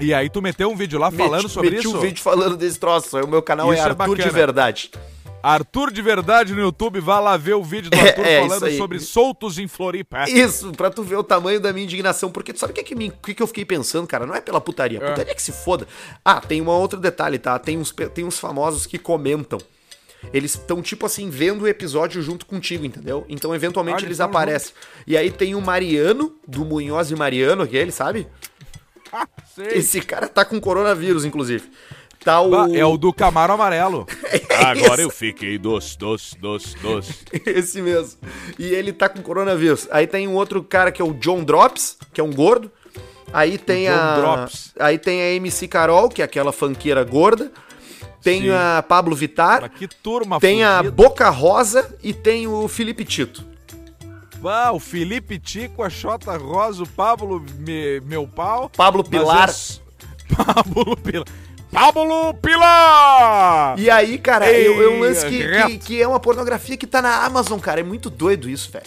[0.00, 1.96] E aí tu meteu um vídeo lá falando meti, sobre meti isso?
[1.96, 3.16] um vídeo falando desse troço.
[3.16, 4.32] Aí O meu canal Isso é é Arthur de bacana.
[4.32, 4.90] Verdade.
[5.52, 8.48] Arthur de Verdade no YouTube, vá lá ver o vídeo do É, Arthur é, isso
[8.58, 10.24] falando sobre soltos em Floripa.
[10.28, 12.30] Isso, pra tu ver o tamanho da minha indignação.
[12.30, 14.26] Porque tu sabe o que, é que, me- que, que eu fiquei pensando, cara?
[14.26, 14.98] Não é pela putaria.
[15.02, 15.08] É.
[15.10, 15.86] Putaria que se foda.
[16.24, 17.58] Ah, tem um outro detalhe, tá?
[17.58, 19.58] Tem uns, tem uns famosos que comentam.
[20.32, 23.24] Eles estão, tipo assim, vendo o episódio junto contigo, entendeu?
[23.28, 24.72] Então, eventualmente, Ah, eles aparecem.
[25.06, 28.26] E aí tem o Mariano, do Munhoz e Mariano, aquele, sabe?
[29.54, 29.68] Sei.
[29.78, 31.70] Esse cara tá com coronavírus, inclusive.
[32.26, 32.74] Tá o.
[32.74, 34.04] É o do Camaro Amarelo.
[34.66, 37.14] Agora eu fiquei doce, doce, doce, doce.
[37.46, 38.18] Esse mesmo.
[38.58, 39.86] E ele tá com coronavírus.
[39.92, 42.68] Aí tem um outro cara que é o John Drops, que é um gordo.
[43.32, 44.16] Aí tem a.
[44.16, 44.72] Drops.
[44.76, 47.52] Aí tem a MC Carol, que é aquela funkeira gorda.
[48.24, 48.50] Tem Sim.
[48.50, 49.60] a Pablo Vittar.
[49.62, 50.96] Mas que turma Tem a fudida.
[50.96, 53.44] Boca Rosa e tem o Felipe Tito.
[54.44, 58.68] Ah, o Felipe Tico, a Xota Rosa, o Pablo me- Meu Pau.
[58.76, 59.48] Pablo Pilar.
[59.48, 61.24] é Pablo Pilar.
[61.76, 63.78] Pablo Pilar!
[63.78, 67.02] E aí, cara, Ei, eu, eu lance que, que, que é uma pornografia que tá
[67.02, 67.80] na Amazon, cara.
[67.80, 68.86] É muito doido isso, velho.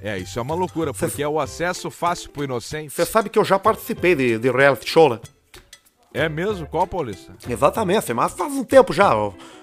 [0.00, 2.92] É, isso é uma loucura, porque é o acesso fácil pro inocente.
[2.92, 5.18] Você sabe que eu já participei de, de reality show, né?
[6.12, 6.68] É mesmo?
[6.68, 7.32] Qual, Paulista?
[7.48, 9.10] Exatamente, mas faz um tempo já.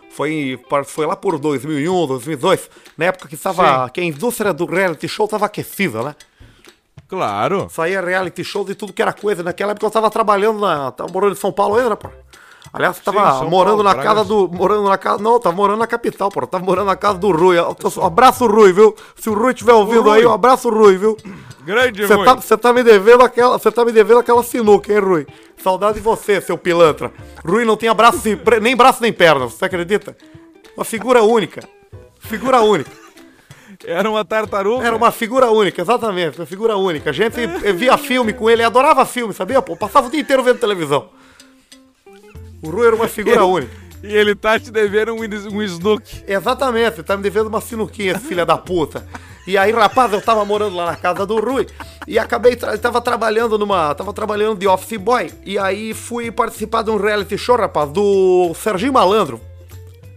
[0.10, 3.92] Foi, foi lá por 2001, 2002, na época que, tava, Sim.
[3.94, 6.16] que a indústria do reality show estava aquecida, né?
[7.08, 7.70] Claro.
[7.70, 9.42] Saía reality show de tudo que era coisa.
[9.42, 10.92] Naquela época eu tava trabalhando na.
[10.92, 12.10] Tava morando em São Paulo ainda, né, pô?
[12.74, 14.08] Aliás, eu tava São morando Paulo, na Braga.
[14.10, 14.48] casa do.
[14.48, 15.22] Morando na casa.
[15.22, 16.48] Não, tava morando na capital, pô.
[16.48, 17.58] Tava morando na casa do Rui.
[17.60, 18.96] Um abraço, Rui, viu?
[19.16, 20.20] Se o Rui estiver ouvindo Rui.
[20.20, 21.18] aí, um abraço, Rui, viu?
[21.66, 22.24] Grande Você Rui.
[22.26, 23.60] tá, você tá me devendo aquela.
[23.60, 25.28] Você tá me devendo aquela sinuca, hein, Rui?
[25.62, 27.12] Saudade de você, seu pilantra.
[27.46, 30.16] Rui não tinha braço, e pre- nem braço nem perna, você acredita?
[30.76, 31.62] Uma figura única.
[32.20, 32.90] Figura única.
[33.86, 34.86] Era uma tartaruga.
[34.86, 37.10] Era uma figura única, exatamente, uma figura única.
[37.10, 39.62] A gente via filme com ele, adorava filme, sabia?
[39.62, 41.10] Pô, passava o dia inteiro vendo televisão.
[42.62, 43.82] O Rui era uma figura única.
[44.04, 46.24] E ele tá te devendo um, um snook.
[46.28, 49.06] Exatamente, ele tá me devendo uma sinuquinha, filho da puta.
[49.46, 51.68] E aí, rapaz, eu tava morando lá na casa do Rui
[52.08, 56.84] e acabei, tra tava trabalhando numa, tava trabalhando de office boy e aí fui participar
[56.84, 59.42] de um reality show, rapaz, do Serginho Malandro.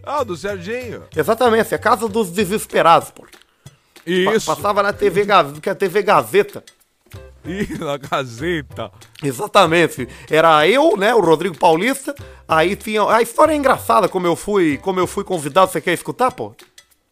[0.03, 1.03] Ah, do Serginho.
[1.15, 3.25] Exatamente, a casa dos desesperados, pô.
[4.05, 4.45] Isso.
[4.45, 6.63] Pa passava na TV, Gaz que é a TV Gazeta.
[7.45, 8.91] Ih, na Gazeta.
[9.23, 10.07] Exatamente.
[10.29, 12.15] Era eu, né, o Rodrigo Paulista.
[12.47, 13.03] Aí tinha.
[13.09, 15.71] A história é engraçada como eu fui, como eu fui convidado.
[15.71, 16.53] Você quer escutar, pô?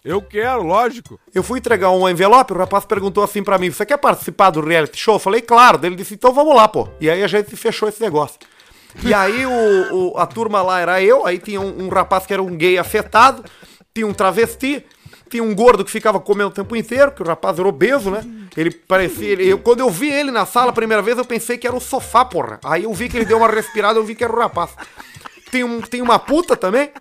[0.03, 1.17] Eu quero, lógico.
[1.33, 4.59] Eu fui entregar um envelope, o rapaz perguntou assim pra mim: Você quer participar do
[4.59, 5.15] reality show?
[5.15, 5.79] Eu falei, claro.
[5.85, 6.89] Ele disse, então vamos lá, pô.
[6.99, 8.37] E aí a gente fechou esse negócio.
[9.03, 12.33] E aí o, o a turma lá era eu, aí tinha um, um rapaz que
[12.33, 13.43] era um gay afetado,
[13.93, 14.85] tinha um travesti,
[15.33, 18.23] tinha um gordo que ficava comendo o tempo inteiro, que o rapaz era obeso, né?
[18.55, 19.29] Ele parecia.
[19.29, 21.75] Ele, eu, quando eu vi ele na sala a primeira vez, eu pensei que era
[21.75, 22.59] o sofá, porra.
[22.63, 24.69] Aí eu vi que ele deu uma respirada, eu vi que era o rapaz.
[25.51, 26.91] Tem, um, tem uma puta também.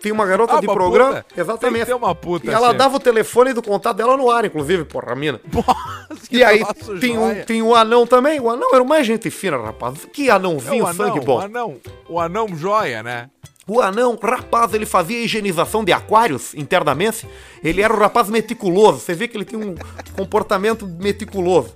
[0.00, 1.22] Tem uma garota Ah, de uma programa.
[1.22, 1.40] puta?
[1.40, 1.86] Exatamente.
[1.86, 2.78] Tem uma puta, E ela sempre.
[2.78, 5.40] dava o telefone do contato dela no ar, inclusive, porra, a mina.
[5.52, 6.62] Nossa, E aí
[7.00, 8.40] tem um, tem um anão também.
[8.40, 10.04] O anão era o mais gente fina, rapaz.
[10.12, 11.40] Que É anãozinho o anão, sangue o bom.
[11.40, 11.76] anão,
[12.08, 13.28] o anão joia, né?
[13.66, 17.28] O anão, rapaz, ele fazia higienização de aquários internamente.
[17.62, 18.98] Ele era um rapaz meticuloso.
[18.98, 19.76] Você vê que ele tinha um
[20.16, 21.74] comportamento meticuloso.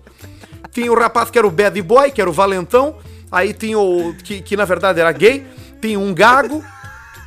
[0.72, 2.96] Tinha o rapaz que era o bad boy, que era o valentão.
[3.31, 4.14] Aí tinha o.
[4.14, 5.46] que, que na verdade era gay.
[5.81, 6.64] Tinha um gago.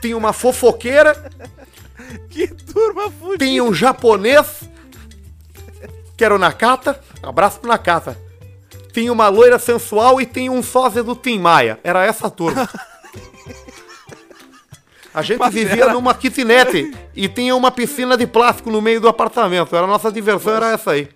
[0.02, 1.32] Tinha uma fofoqueira.
[2.30, 3.46] Que turma fudida.
[3.46, 4.70] Tinha um japonês.
[6.18, 7.00] Que era o Nakata.
[7.24, 8.18] Abraço pro Nakata.
[8.92, 11.80] Tinha uma loira sensual e tinha um sósia do Tim Maia.
[11.82, 12.68] Era essa turma.
[15.20, 19.00] A gente Mas vivia era- numa kitnet e tinha uma piscina de plástico no meio
[19.02, 19.76] do apartamento.
[19.76, 21.08] Era a nossa diversão, era essa aí.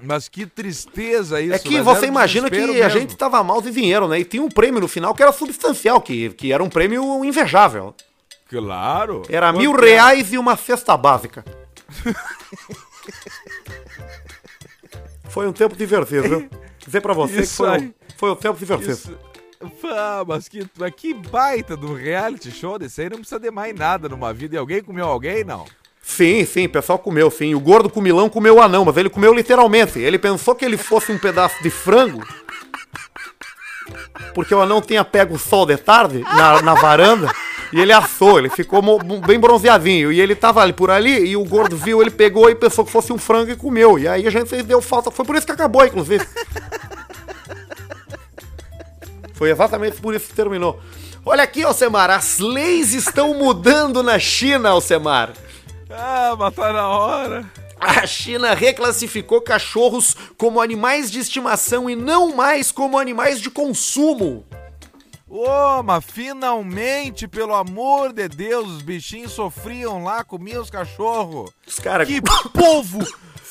[0.00, 1.54] Mas que tristeza isso.
[1.54, 3.00] É que mas você imagina que desespero a mesmo.
[3.00, 4.20] gente tava mal de dinheiro, né?
[4.20, 7.94] E tinha um prêmio no final que era substancial, que, que era um prêmio invejável.
[8.48, 9.22] Claro.
[9.28, 11.44] Era Quanto mil que reais e uma cesta básica.
[15.28, 16.48] Foi um tempo divertido, viu?
[16.84, 18.92] Dizer pra você Isso que foi, um, foi um tempo divertido.
[18.92, 19.18] Isso.
[19.84, 20.64] Ah, mas que,
[20.96, 23.10] que baita do reality show desse aí.
[23.10, 24.54] Não precisa de mais nada numa vida.
[24.54, 25.64] E alguém comeu alguém, não?
[26.00, 27.54] Sim, sim, o pessoal comeu, sim.
[27.54, 29.98] O gordo comilão comeu o anão, mas ele comeu literalmente.
[29.98, 32.26] Ele pensou que ele fosse um pedaço de frango.
[34.34, 37.30] Porque o anão tinha pego o sol de tarde na, na varanda
[37.72, 38.82] e ele assou, ele ficou
[39.26, 40.10] bem bronzeadinho.
[40.10, 42.90] E ele tava ali por ali e o gordo viu, ele pegou e pensou que
[42.90, 43.98] fosse um frango e comeu.
[43.98, 45.10] E aí a gente deu falta.
[45.10, 46.26] Foi por isso que acabou, inclusive.
[49.38, 50.80] Foi exatamente por isso que terminou.
[51.24, 55.32] Olha aqui, Alcemar, as leis estão mudando na China, Alcemar.
[55.88, 57.48] Ah, mas tá na hora.
[57.80, 64.44] A China reclassificou cachorros como animais de estimação e não mais como animais de consumo.
[65.28, 71.52] Ô, mas finalmente, pelo amor de Deus, os bichinhos sofriam lá, comiam os cachorros.
[71.64, 72.08] Os caras.
[72.08, 73.06] Que povo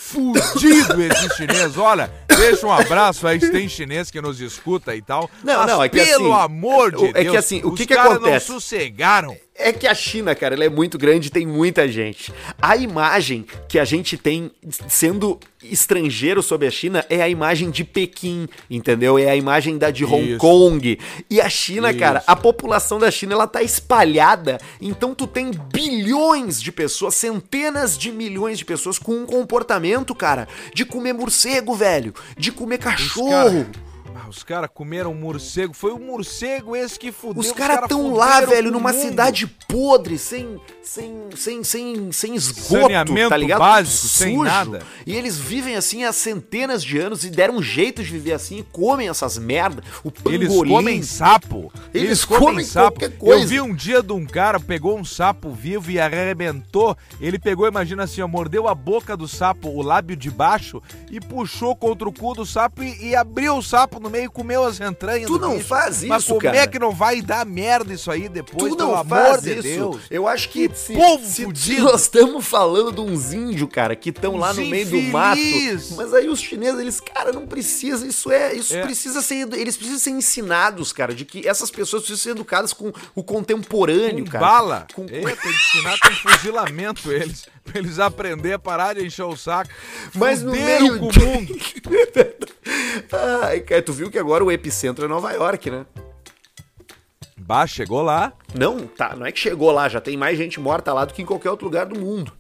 [0.08, 1.78] fudido esse chinês.
[1.78, 5.30] Olha, deixa um abraço aí se tem chinês que nos escuta e tal.
[5.44, 7.78] Não, mas não, é que pelo assim, amor de é que Deus, assim, o os
[7.78, 9.36] que que caras não sossegaram.
[9.60, 12.32] É que a China, cara, ela é muito grande e tem muita gente.
[12.62, 14.52] A imagem que a gente tem
[14.88, 19.18] sendo estrangeiro sobre a China é a imagem de Pequim, entendeu?
[19.18, 20.38] É a imagem da de Hong Isso.
[20.38, 21.00] Kong.
[21.28, 22.00] E a China, Isso.
[22.00, 24.60] cara, a população da China, ela tá espalhada.
[24.80, 30.48] Então tu tem bilhões de pessoas, centenas de milhões de pessoas com um comportamento, cara,
[30.74, 33.66] de comer morcego, velho, de comer cachorro.
[34.20, 35.74] Ah, os caras comeram morcego.
[35.74, 37.40] Foi o morcego esse que fudeu.
[37.40, 39.02] Os caras cara tão lá, velho, numa mundo.
[39.02, 43.60] cidade podre, sem, sem, sem, sem, sem esgoto, Saneamento tá ligado?
[43.60, 44.82] básico, sem nada.
[45.06, 48.60] E eles vivem assim há centenas de anos e deram um jeito de viver assim
[48.60, 49.84] e comem essas merda.
[50.04, 50.36] O pangolim.
[50.36, 51.72] Eles comem sapo.
[51.94, 53.00] Eles Eles, comem, comem sapo.
[53.00, 53.44] qualquer coisa.
[53.44, 56.98] Eu vi um dia de um cara, pegou um sapo vivo e arrebentou.
[57.22, 61.20] Ele pegou, imagina assim, ó, mordeu a boca do sapo, o lábio de baixo, e
[61.20, 64.64] puxou contra o cu do sapo e, e abriu o sapo no meio e comeu
[64.64, 65.68] as entranhas Tu do não bicho.
[65.68, 66.58] faz Mas isso, como cara.
[66.58, 69.54] é que não vai dar merda isso aí depois, Tu pelo não amor faz de
[69.54, 69.62] isso.
[69.64, 70.02] Deus?
[70.10, 71.84] Eu acho que se, povo se, fudido.
[71.84, 75.40] nós estamos falando de uns índios, cara, que estão lá no meio do mato.
[75.96, 78.82] Mas aí os chineses, eles, cara, não precisa, isso é, isso É.
[78.82, 82.92] precisa ser, eles precisam ser ensinados, cara, de que essas pessoas precisam ser educadas com
[83.16, 84.46] o contemporâneo, Com cara.
[84.46, 84.88] bala.
[84.94, 87.46] Com, É, tem que ensinar com fuzilamento eles.
[87.68, 89.70] Pra eles aprender a parar de encher o saco.
[90.16, 91.54] Mas no meio com de- o mundo.
[93.44, 95.86] Ai, cara, tu viu que agora o epicentro é Nova York, né?
[97.38, 98.34] Bah, chegou lá.
[98.54, 101.22] Não, tá, não é que chegou lá, já tem mais gente morta lá do que
[101.22, 102.32] em qualquer outro lugar do mundo.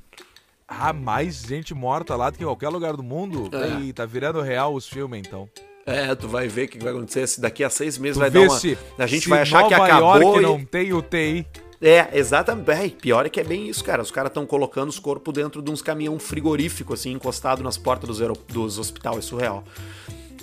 [0.67, 3.49] Ah, mais gente morta lá do que em qualquer lugar do mundo.
[3.55, 3.79] É.
[3.79, 5.47] Ih, tá virando real os filmes, então.
[5.85, 7.25] É, tu vai ver o que vai acontecer.
[7.27, 8.49] Se daqui a seis meses Tu vai dar uma.
[8.59, 10.21] se, a gente vai achar Nova que acabou.
[10.21, 11.47] York e- não tem UTI.
[11.81, 12.69] É, exatamente.
[12.69, 14.01] É, pior é que é bem isso, cara.
[14.01, 18.09] Os caras estão colocando os corpos dentro de uns caminhão frigorífico, assim, encostado nas portas
[18.09, 19.17] dos, aerop- dos hospitais.
[19.19, 19.63] É surreal.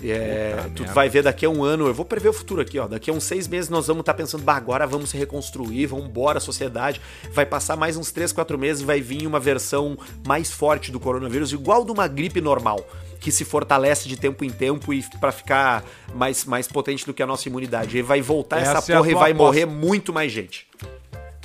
[0.02, 0.94] É, Puta tu merda.
[0.94, 2.86] vai ver daqui a um ano, eu vou prever o futuro aqui, ó.
[2.88, 6.06] Daqui a uns seis meses nós vamos estar pensando, bah, agora vamos se reconstruir, vamos
[6.06, 7.00] embora a sociedade.
[7.32, 11.52] Vai passar mais uns três, quatro meses, vai vir uma versão mais forte do coronavírus,
[11.52, 12.80] igual de uma gripe normal,
[13.20, 15.84] que se fortalece de tempo em tempo e para ficar
[16.14, 17.96] mais, mais potente do que a nossa imunidade.
[17.98, 19.42] E vai voltar Essa essa é porra e vai aposta.
[19.44, 20.66] morrer muito mais gente.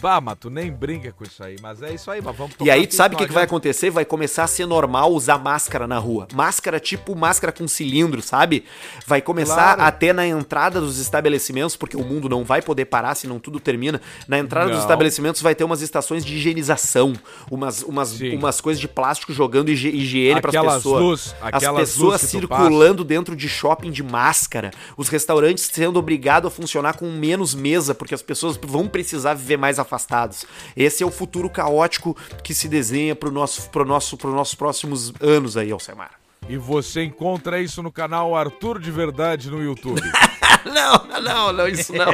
[0.01, 1.55] Pá, mas tu nem brinca com isso aí.
[1.61, 3.89] Mas é isso aí, mas vamos E aí, tu sabe o que, que vai acontecer?
[3.89, 6.27] Vai começar a ser normal usar máscara na rua.
[6.33, 8.63] Máscara tipo máscara com cilindro, sabe?
[9.05, 9.81] Vai começar Claro.
[9.83, 13.59] a ter na entrada dos estabelecimentos, porque o mundo não vai poder parar senão tudo
[13.59, 13.99] termina.
[14.27, 14.83] Na entrada dos Não.
[14.83, 17.13] estabelecimentos vai ter umas estações de higienização,
[17.51, 18.37] umas, umas, Sim.
[18.37, 21.01] umas coisas de plástico jogando higi- higiene para as pessoas.
[21.01, 24.71] luz- as pessoas circulando dentro de shopping de máscara.
[24.97, 29.57] Os restaurantes sendo obrigados a funcionar com menos mesa, porque as pessoas vão precisar viver
[29.57, 30.45] mais afastados.
[30.77, 35.11] Esse é o futuro caótico que se desenha pro nosso, pro nosso, pro nossos próximos
[35.19, 36.11] anos aí, Alcemar.
[36.47, 40.01] E você encontra isso no canal Arthur de Verdade no YouTube.
[40.65, 42.11] não, não, não, isso não.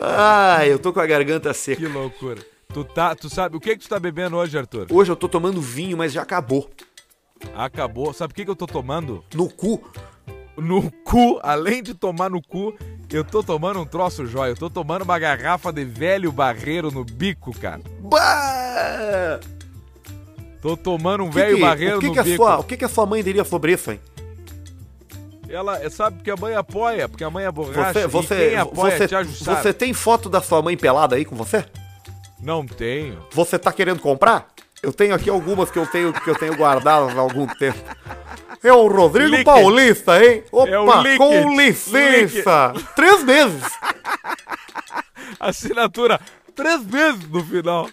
[0.00, 1.80] Ai, eu tô com a garganta seca.
[1.80, 2.40] que loucura.
[2.72, 4.86] Tu, tá, tu sabe, o que que tu tá bebendo hoje, Arthur?
[4.90, 6.68] Hoje eu tô tomando vinho, mas já acabou.
[7.54, 8.12] Acabou.
[8.12, 9.24] Sabe o que que eu tô tomando?
[9.34, 9.82] No cu.
[10.56, 12.74] No cu, além de tomar no cu,
[13.10, 14.50] eu tô tomando um troço jóia.
[14.50, 17.80] Eu tô tomando uma garrafa de velho barreiro no bico, cara.
[18.00, 19.40] Bah!
[20.60, 22.36] Tô tomando um velho barreiro que no que bico.
[22.36, 24.00] sua, o que, que a sua mãe diria sobre isso, hein?
[25.48, 27.92] Ela é, sabe que a mãe apoia, porque a mãe é borracha.
[27.92, 29.62] Você, você, quem apoia você, te ajustar.
[29.62, 31.64] você tem foto da sua mãe pelada aí com você?
[32.40, 33.18] Não tenho.
[33.30, 34.48] Você tá querendo comprar?
[34.82, 37.78] Eu tenho aqui algumas que eu tenho que eu tenho guardadas há algum tempo.
[38.66, 39.44] É o Rodrigo Liquid.
[39.44, 40.42] Paulista, hein?
[40.50, 42.72] Opa, É o com licença.
[42.94, 43.62] Três meses.
[45.38, 46.20] Assinatura
[46.56, 47.88] três vezes no final.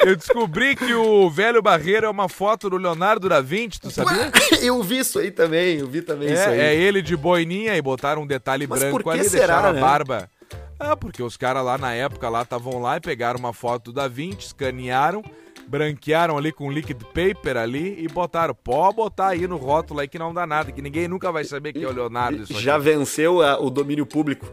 [0.00, 4.30] Eu descobri que o velho barreiro é uma foto do Leonardo da Vinci, tu sabia?
[4.60, 6.60] Eu vi isso aí também, eu vi também isso aí.
[6.60, 9.46] É, é ele de boininha e botaram um detalhe Mas branco por que ali, será,
[9.46, 9.78] deixaram né?
[9.78, 10.30] a barba.
[10.78, 13.92] Ah, porque os caras lá na época lá estavam lá e pegaram uma foto do
[13.94, 15.22] Da Vinci, escanearam,
[15.68, 18.54] branquearam ali com liquid paper ali e botaram.
[18.54, 21.72] Pode botar aí no rótulo aí que não dá nada, que ninguém nunca vai saber
[21.72, 22.42] que é o Leonardo.
[22.42, 24.46] Isso Já venceu a- o domínio público.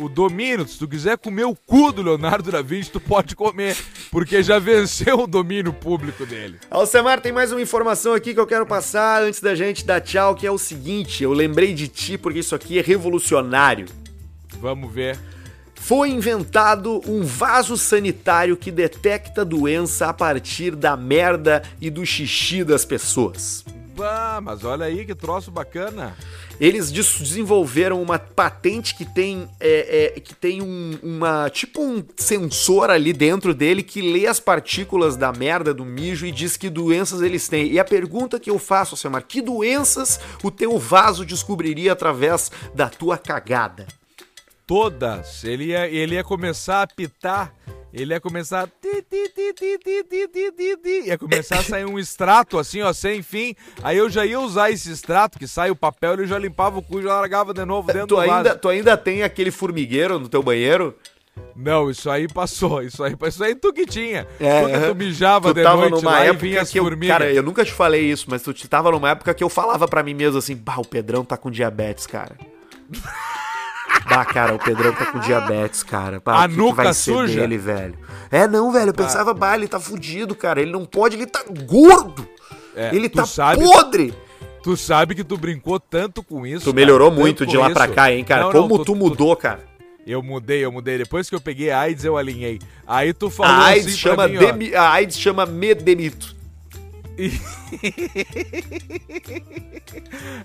[0.00, 3.76] O domínio, se tu quiser comer o cu do Leonardo da Vinci, tu pode comer,
[4.10, 6.58] porque já venceu o domínio público dele.
[6.70, 10.34] Alcemar, tem mais uma informação aqui que eu quero passar antes da gente dar tchau,
[10.34, 13.86] que é o seguinte, eu lembrei de ti porque isso aqui é revolucionário.
[14.58, 15.18] Vamos ver.
[15.82, 22.62] Foi inventado um vaso sanitário que detecta doença a partir da merda e do xixi
[22.62, 23.64] das pessoas.
[23.98, 26.14] Ah, mas olha aí que troço bacana.
[26.60, 32.04] Eles des- desenvolveram uma patente que tem, é, é, que tem um, uma tipo um
[32.16, 36.70] sensor ali dentro dele que lê as partículas da merda, do mijo e diz que
[36.70, 37.72] doenças eles têm.
[37.72, 42.88] E a pergunta que eu faço, Alcemar, que doenças o teu vaso descobriria através da
[42.88, 43.86] tua cagada?
[44.70, 45.42] Todas.
[45.42, 47.52] Ele ia, ele ia começar a pitar.
[47.92, 48.62] Ele ia começar.
[48.62, 48.68] a.
[51.06, 53.56] ia começar a sair um extrato assim, ó, sem fim.
[53.82, 56.82] Aí eu já ia usar esse extrato, que sai o papel, ele já limpava o
[56.82, 58.58] cu e já largava de novo dentro tu do ainda, vaso.
[58.60, 60.94] Tu ainda tem aquele formigueiro no teu banheiro?
[61.56, 64.24] Não, isso aí passou, isso aí, isso aí tu que tinha.
[64.38, 66.84] É, Quando tu mijava tu de tava noite numa lá época e vinha que eu,
[66.84, 67.18] formigas.
[67.18, 70.00] Cara, eu nunca te falei isso, mas tu tava numa época que eu falava para
[70.04, 72.36] mim mesmo assim, bah, o Pedrão tá com diabetes, cara
[74.10, 76.20] bah, cara, o Pedrão tá com diabetes, cara.
[76.22, 77.40] Bah, A que que nuca vai ser suja?
[77.40, 77.94] dele, velho?
[78.30, 81.42] É, não, velho, eu pensava, bah, ele tá fudido, cara, ele não pode, ele tá
[81.66, 82.26] gordo.
[82.76, 84.12] É, ele tu tá sabe- podre.
[84.62, 86.64] Tu sabe que tu brincou tanto com isso.
[86.70, 87.94] Tu melhorou muito de lá pra isso.
[87.94, 88.42] cá, hein, cara?
[88.42, 89.64] Não, não, Como tu, mudou, cara?
[90.06, 90.98] Eu mudei, eu mudei.
[90.98, 92.58] Depois que eu peguei a AIDS, eu alinhei.
[92.86, 96.34] Aí tu falou A AIDS, assim chama pra mim, demi- a AIDS chama medemito.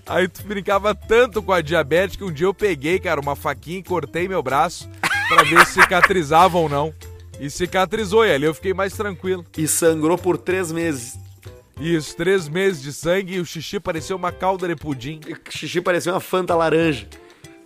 [0.06, 3.78] Aí tu brincava tanto com a diabetes que um dia eu peguei, cara, uma faquinha
[3.78, 4.88] e cortei meu braço
[5.28, 6.92] pra ver se cicatrizava ou não.
[7.38, 9.44] E cicatrizou, e ali eu fiquei mais tranquilo.
[9.56, 11.18] E sangrou por três meses.
[11.78, 15.20] Isso, três meses de sangue e o xixi parecia uma calda de pudim.
[15.28, 17.06] O xixi parecia uma fanta laranja.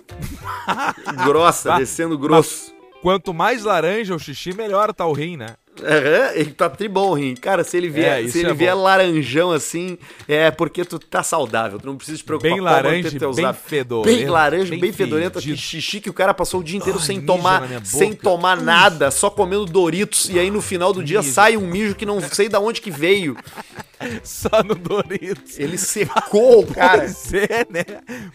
[1.24, 2.74] Grossa, descendo grosso.
[3.00, 5.54] Quanto mais laranja o xixi, melhor tá o rim, né?
[5.82, 7.34] Aham, ele tá tribom, Rim.
[7.34, 8.82] Cara, se ele vier, É, se ele é vier bom.
[8.82, 9.96] laranjão assim,
[10.28, 11.78] é porque tu tá saudável.
[11.78, 14.92] Tu não precisa te preocupar Bem com laranja teus bem fedorento, Bem laranja, bem bem,
[14.92, 15.40] fedorento.
[15.40, 19.10] Que xixi que o cara passou o dia inteiro Ai, sem tomar, sem tomar nada,
[19.10, 20.28] só comendo Doritos.
[20.28, 21.32] E aí no final do dia Mijo.
[21.32, 23.36] sai um mijo que não sei da onde que veio.
[24.24, 25.58] Só no Doritos.
[25.58, 27.00] Ele secou o cara.
[27.02, 27.84] Pois é, né?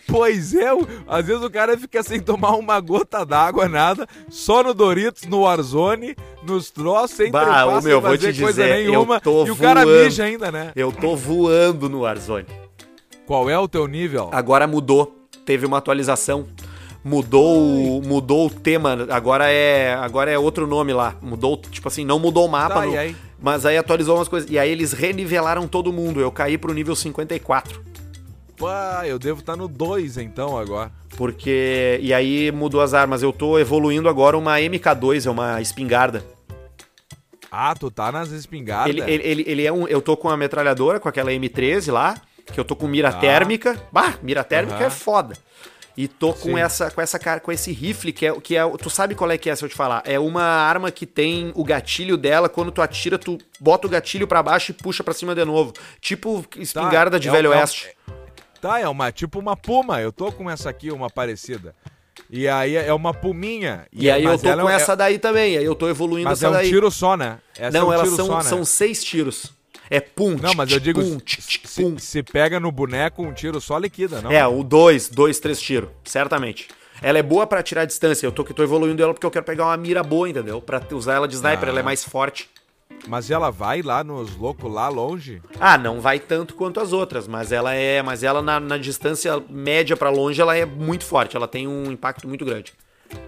[0.07, 4.63] Pois é, o- às vezes o cara fica sem tomar uma gota d'água, nada, só
[4.63, 8.79] no Doritos, no Warzone, nos troços, sem Bah, trepar, sem meu, vou fazer coisa dizer,
[8.85, 9.21] eu nenhuma.
[9.25, 10.03] E o cara voando.
[10.03, 10.71] mija ainda, né?
[10.75, 12.45] Eu tô voando no Warzone.
[13.25, 14.29] Qual é o teu nível?
[14.31, 15.15] Agora mudou.
[15.45, 16.45] Teve uma atualização.
[17.03, 19.05] Mudou, o- mudou o tema.
[19.11, 21.15] Agora é, agora é outro nome lá.
[21.21, 23.15] Mudou, tipo assim, não mudou o mapa, Tá, no- aí?
[23.39, 24.49] Mas aí atualizou umas coisas.
[24.49, 26.19] E aí eles renivelaram todo mundo.
[26.19, 27.83] Eu caí pro nível 54.
[28.57, 30.91] Pá, eu devo estar no 2 então agora.
[31.17, 31.99] Porque.
[32.01, 33.21] E aí mudou as armas.
[33.21, 36.23] Eu tô evoluindo agora uma MK2, é uma espingarda.
[37.51, 38.89] Ah, tu tá nas espingardas?
[38.89, 39.87] Ele, ele, ele, ele é um.
[39.87, 42.15] Eu tô com a metralhadora, com aquela M13 lá,
[42.51, 43.19] que eu tô com mira Tá.
[43.19, 43.81] térmica.
[43.91, 44.85] Bah, mira térmica Aham.
[44.87, 45.37] é foda.
[45.97, 46.59] E tô com Sim.
[46.59, 48.67] essa, com essa cara, com esse rifle que é, que é.
[48.77, 50.03] Tu sabe qual é que é, se eu te falar?
[50.05, 54.27] É uma arma que tem o gatilho dela, quando tu atira, tu bota o gatilho
[54.27, 55.71] pra baixo e puxa pra cima de novo.
[56.01, 57.89] Tipo espingarda de é Velho um- é Oeste.
[58.59, 60.01] Tá, é uma tipo uma puma.
[60.01, 61.73] Eu tô com essa aqui, uma parecida.
[62.29, 63.85] E aí é uma puminha.
[63.93, 65.57] E aí eu tô com é- essa daí também.
[65.57, 66.67] Aí eu tô evoluindo Mas essa é um daí.
[66.69, 67.37] tiro só, né?
[67.57, 68.43] Essa Não, é um elas são, só, né?
[68.43, 69.53] são seis tiros.
[69.89, 74.21] É pum, Não, mas eu digo, pum, se, pega no boneco, um tiro só liquida,
[74.21, 74.31] não?
[74.31, 76.67] É, o dois, dois, três tiros, certamente.
[77.01, 78.25] Ela é boa pra tirar a distância.
[78.25, 80.61] Eu tô, tô evoluindo ela porque eu quero pegar uma mira boa, entendeu?
[80.61, 81.71] Pra usar ela de sniper, Ah.
[81.71, 82.49] ela é mais forte.
[83.07, 85.41] Mas ela vai lá nos loucos lá longe?
[85.59, 89.43] Ah, não vai tanto quanto as outras, mas ela é, mas ela na, na distância
[89.49, 91.35] média pra longe ela é muito forte.
[91.35, 92.73] Ela tem um impacto muito grande.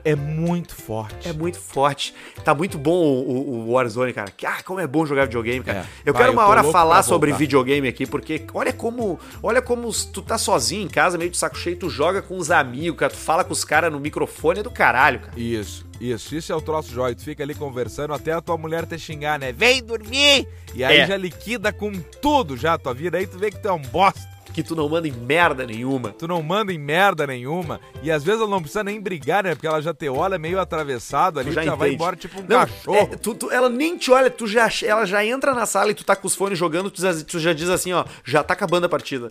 [0.04, 1.28] É muito forte.
[1.28, 2.14] É muito forte.
[2.44, 4.32] Tá muito bom o, o- o Warzone, cara.
[4.46, 5.80] Ah, como é bom jogar videogame, cara.
[5.80, 5.86] É.
[6.10, 9.62] Eu Vai, quero eu uma tô hora falar sobre videogame aqui, porque olha como, olha
[9.62, 12.98] como tu tá sozinho em casa, meio de saco cheio, tu joga com os amigos,
[13.00, 15.34] cara, tu fala com os caras no microfone, é do caralho, cara.
[15.40, 17.14] Isso, isso, isso é o troço jóia.
[17.16, 19.52] Tu fica ali conversando até a tua mulher te xingar, né?
[19.52, 20.48] Vem dormir!
[20.74, 21.08] E aí É.
[21.08, 23.18] já liquida com tudo já a tua vida.
[23.18, 24.37] Aí tu vê que tu é um bosta.
[24.54, 26.12] Que tu não manda em merda nenhuma.
[26.14, 27.80] Tu não manda em merda nenhuma.
[28.02, 29.54] E às vezes ela não precisa nem brigar, né?
[29.54, 32.42] Porque ela já te olha meio atravessado ali, Tu já, já, vai embora tipo um
[32.44, 32.98] Não, cachorro.
[32.98, 35.94] é, tu- tu- ela nem te olha, tu já, ela já entra na sala e
[35.94, 38.54] tu tá com os fones jogando, tu, já- tu já diz assim, ó, já tá
[38.54, 39.30] acabando a partida.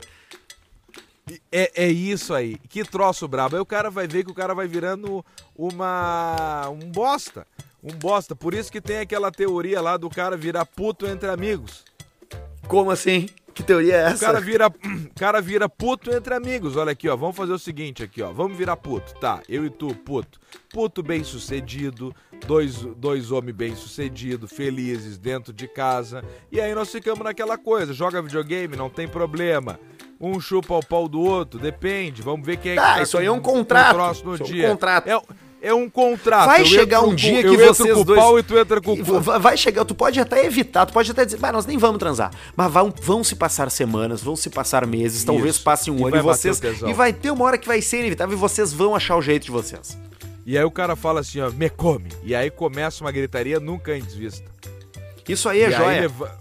[1.50, 2.56] É, é isso aí.
[2.68, 3.56] Que troço brabo.
[3.56, 5.24] Aí o cara vai ver que o cara vai virando
[5.56, 6.68] uma.
[6.70, 7.44] um bosta.
[7.82, 8.36] Um bosta.
[8.36, 11.84] Por isso que tem aquela teoria lá do cara virar puto entre amigos.
[12.68, 13.28] Como assim?
[13.56, 14.26] Que teoria é O essa?
[14.26, 16.76] cara vira, o cara vira puto entre amigos.
[16.76, 17.16] Olha aqui, ó.
[17.16, 18.30] Vamos fazer o seguinte aqui, ó.
[18.30, 19.14] Vamos virar puto.
[19.18, 20.38] Tá, eu e tu, puto.
[20.70, 22.14] Puto bem sucedido,
[22.46, 26.22] dois, dois homens bem sucedidos, felizes dentro de casa.
[26.52, 27.94] E aí nós ficamos naquela coisa.
[27.94, 29.80] Joga videogame, não tem problema.
[30.20, 32.20] Um chupa o pau do outro, depende.
[32.20, 33.94] Vamos ver quem é que tá isso aí é um contrato.
[33.94, 34.68] troço no Isso é um dia.
[34.68, 35.08] contrato.
[35.08, 35.18] É,
[35.60, 36.46] é um contrato.
[36.46, 38.42] Vai Eu chegar um com- dia que eu entro vocês com o dois- pau e
[38.42, 41.52] tu entra com o Vai chegar, tu pode até evitar, tu pode até dizer, mas
[41.52, 42.30] nós nem vamos transar.
[42.56, 45.64] Mas vão, vão se passar semanas, vão se passar meses, talvez Isso.
[45.64, 46.60] passe um E ano e vocês.
[46.86, 49.44] E vai ter uma hora que vai ser inevitável e vocês vão achar o jeito
[49.44, 49.98] de vocês.
[50.44, 52.08] E aí o cara fala assim, ó, me come.
[52.22, 54.44] E aí começa uma gritaria nunca antes vista.
[55.28, 56.00] Isso aí é e aí joia.
[56.02, 56.38] leva-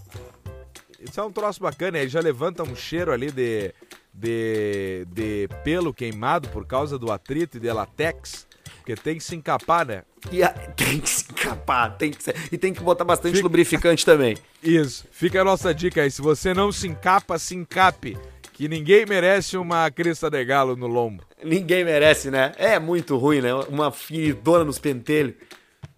[1.00, 3.72] Isso é um troço bacana, aí já levanta um cheiro ali de,
[4.14, 8.46] de, de pelo queimado por causa do atrito e de latex,
[8.86, 10.02] porque tem que se encapar, né?
[10.30, 13.44] E a- tem que se encapar, tem que ser- e tem que botar bastante Fica-
[13.44, 14.36] lubrificante também.
[14.62, 18.16] Isso, fica a nossa dica aí, se você não se encapa, se encape,
[18.52, 21.24] que ninguém merece uma crista de galo no lombo.
[21.42, 22.52] Ninguém merece, né?
[22.56, 23.52] É muito ruim, né?
[23.68, 25.34] Uma feridona nos pentelhos.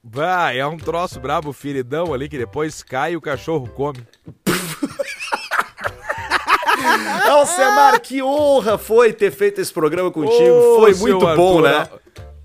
[0.03, 3.99] Vai, é um troço brabo, feridão ali, que depois cai e o cachorro come.
[7.29, 10.55] Alcemar, que honra foi ter feito esse programa contigo.
[10.55, 11.89] Ô, foi muito bom, Arthur, né?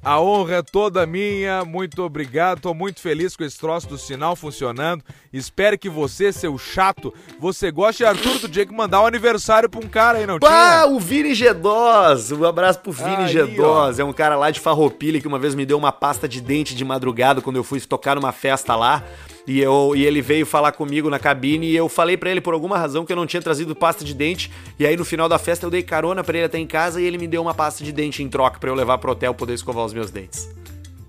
[0.03, 2.59] A, honra é toda minha, muito obrigado.
[2.59, 5.01] Tô muito feliz com esse troço do sinal funcionando.
[5.31, 8.03] Espero que você, seu chato, você goste.
[8.03, 10.93] Arthur, tu tinha que mandar um aniversário pra um cara aí, não Pá, tinha?
[10.93, 12.33] o Vini Gedós.
[12.33, 13.97] Um abraço pro Vini Gedós.
[13.97, 16.75] É um cara lá de Farroupilha que uma vez me deu uma pasta de dente
[16.75, 19.03] de madrugada quando eu fui tocar numa festa lá.
[19.45, 22.53] E, eu, e ele veio falar comigo na cabine e eu falei pra ele por
[22.53, 24.51] alguma razão que eu não tinha trazido pasta de dente.
[24.79, 27.05] E aí no final da festa eu dei carona pra ele até em casa e
[27.05, 29.53] ele me deu uma pasta de dente em troca pra eu levar pro hotel poder
[29.53, 30.49] escovar os meus dentes.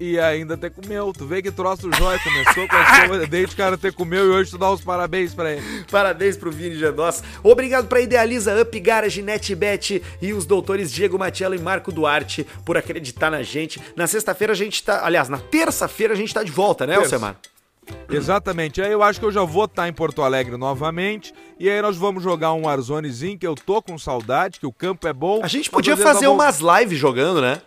[0.01, 1.13] E ainda até comeu.
[1.17, 4.27] Tu vê que troço jóia começou com a escova de dente, o cara até comeu
[4.27, 5.63] e hoje tu dá os parabéns pra ele.
[5.91, 7.23] Parabéns pro Vini Gedós.
[7.43, 12.77] Obrigado pra Idealiza Up, Garage, NetBet e os doutores Diego Matiello e Marco Duarte por
[12.77, 13.81] acreditar na gente.
[13.97, 15.07] Na sexta-feira a gente tá.
[15.07, 16.97] Aliás, na terça-feira a gente tá de volta, né.
[16.97, 17.37] Alcemar?
[18.11, 18.81] Exatamente.
[18.83, 21.33] Aí eu acho que eu já vou estar em Porto Alegre novamente.
[21.59, 25.07] E aí nós vamos jogar um Warzonezinho que eu tô com saudade, que o campo
[25.09, 25.41] é bom.
[25.43, 27.61] A gente podia vezes fazer umas lives jogando, né?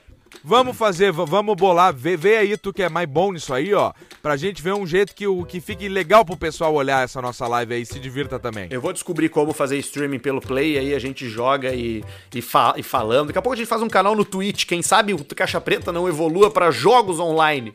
[0.43, 3.93] Vamos fazer, vamos bolar, vê, vê aí tu que é mais bom nisso aí, ó,
[4.21, 7.47] pra gente ver um jeito que, o, que fique legal pro pessoal olhar essa nossa
[7.47, 8.67] live aí e se divirta também.
[8.69, 12.03] Eu vou descobrir como fazer streaming pelo Play, aí a gente joga e,
[12.35, 13.27] e, fa- e falando.
[13.27, 15.91] Daqui a pouco a gente faz um canal no Twitch, quem sabe o Caixa Preta
[15.93, 17.73] não evolua pra jogos online.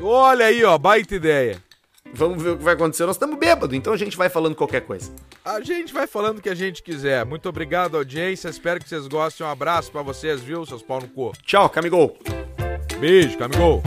[0.00, 1.62] Olha aí, ó, baita ideia.
[2.12, 3.06] Vamos ver o que vai acontecer.
[3.06, 5.12] Nós estamos bêbados, então a gente vai falando qualquer coisa.
[5.44, 7.24] A gente vai falando o que a gente quiser.
[7.24, 8.48] Muito obrigado, audiência.
[8.48, 9.46] Espero que vocês gostem.
[9.46, 11.32] Um abraço pra vocês, viu, seus pau no cu.
[11.44, 12.16] Tchau, Camigol.
[13.00, 13.82] Beijo, Camigol.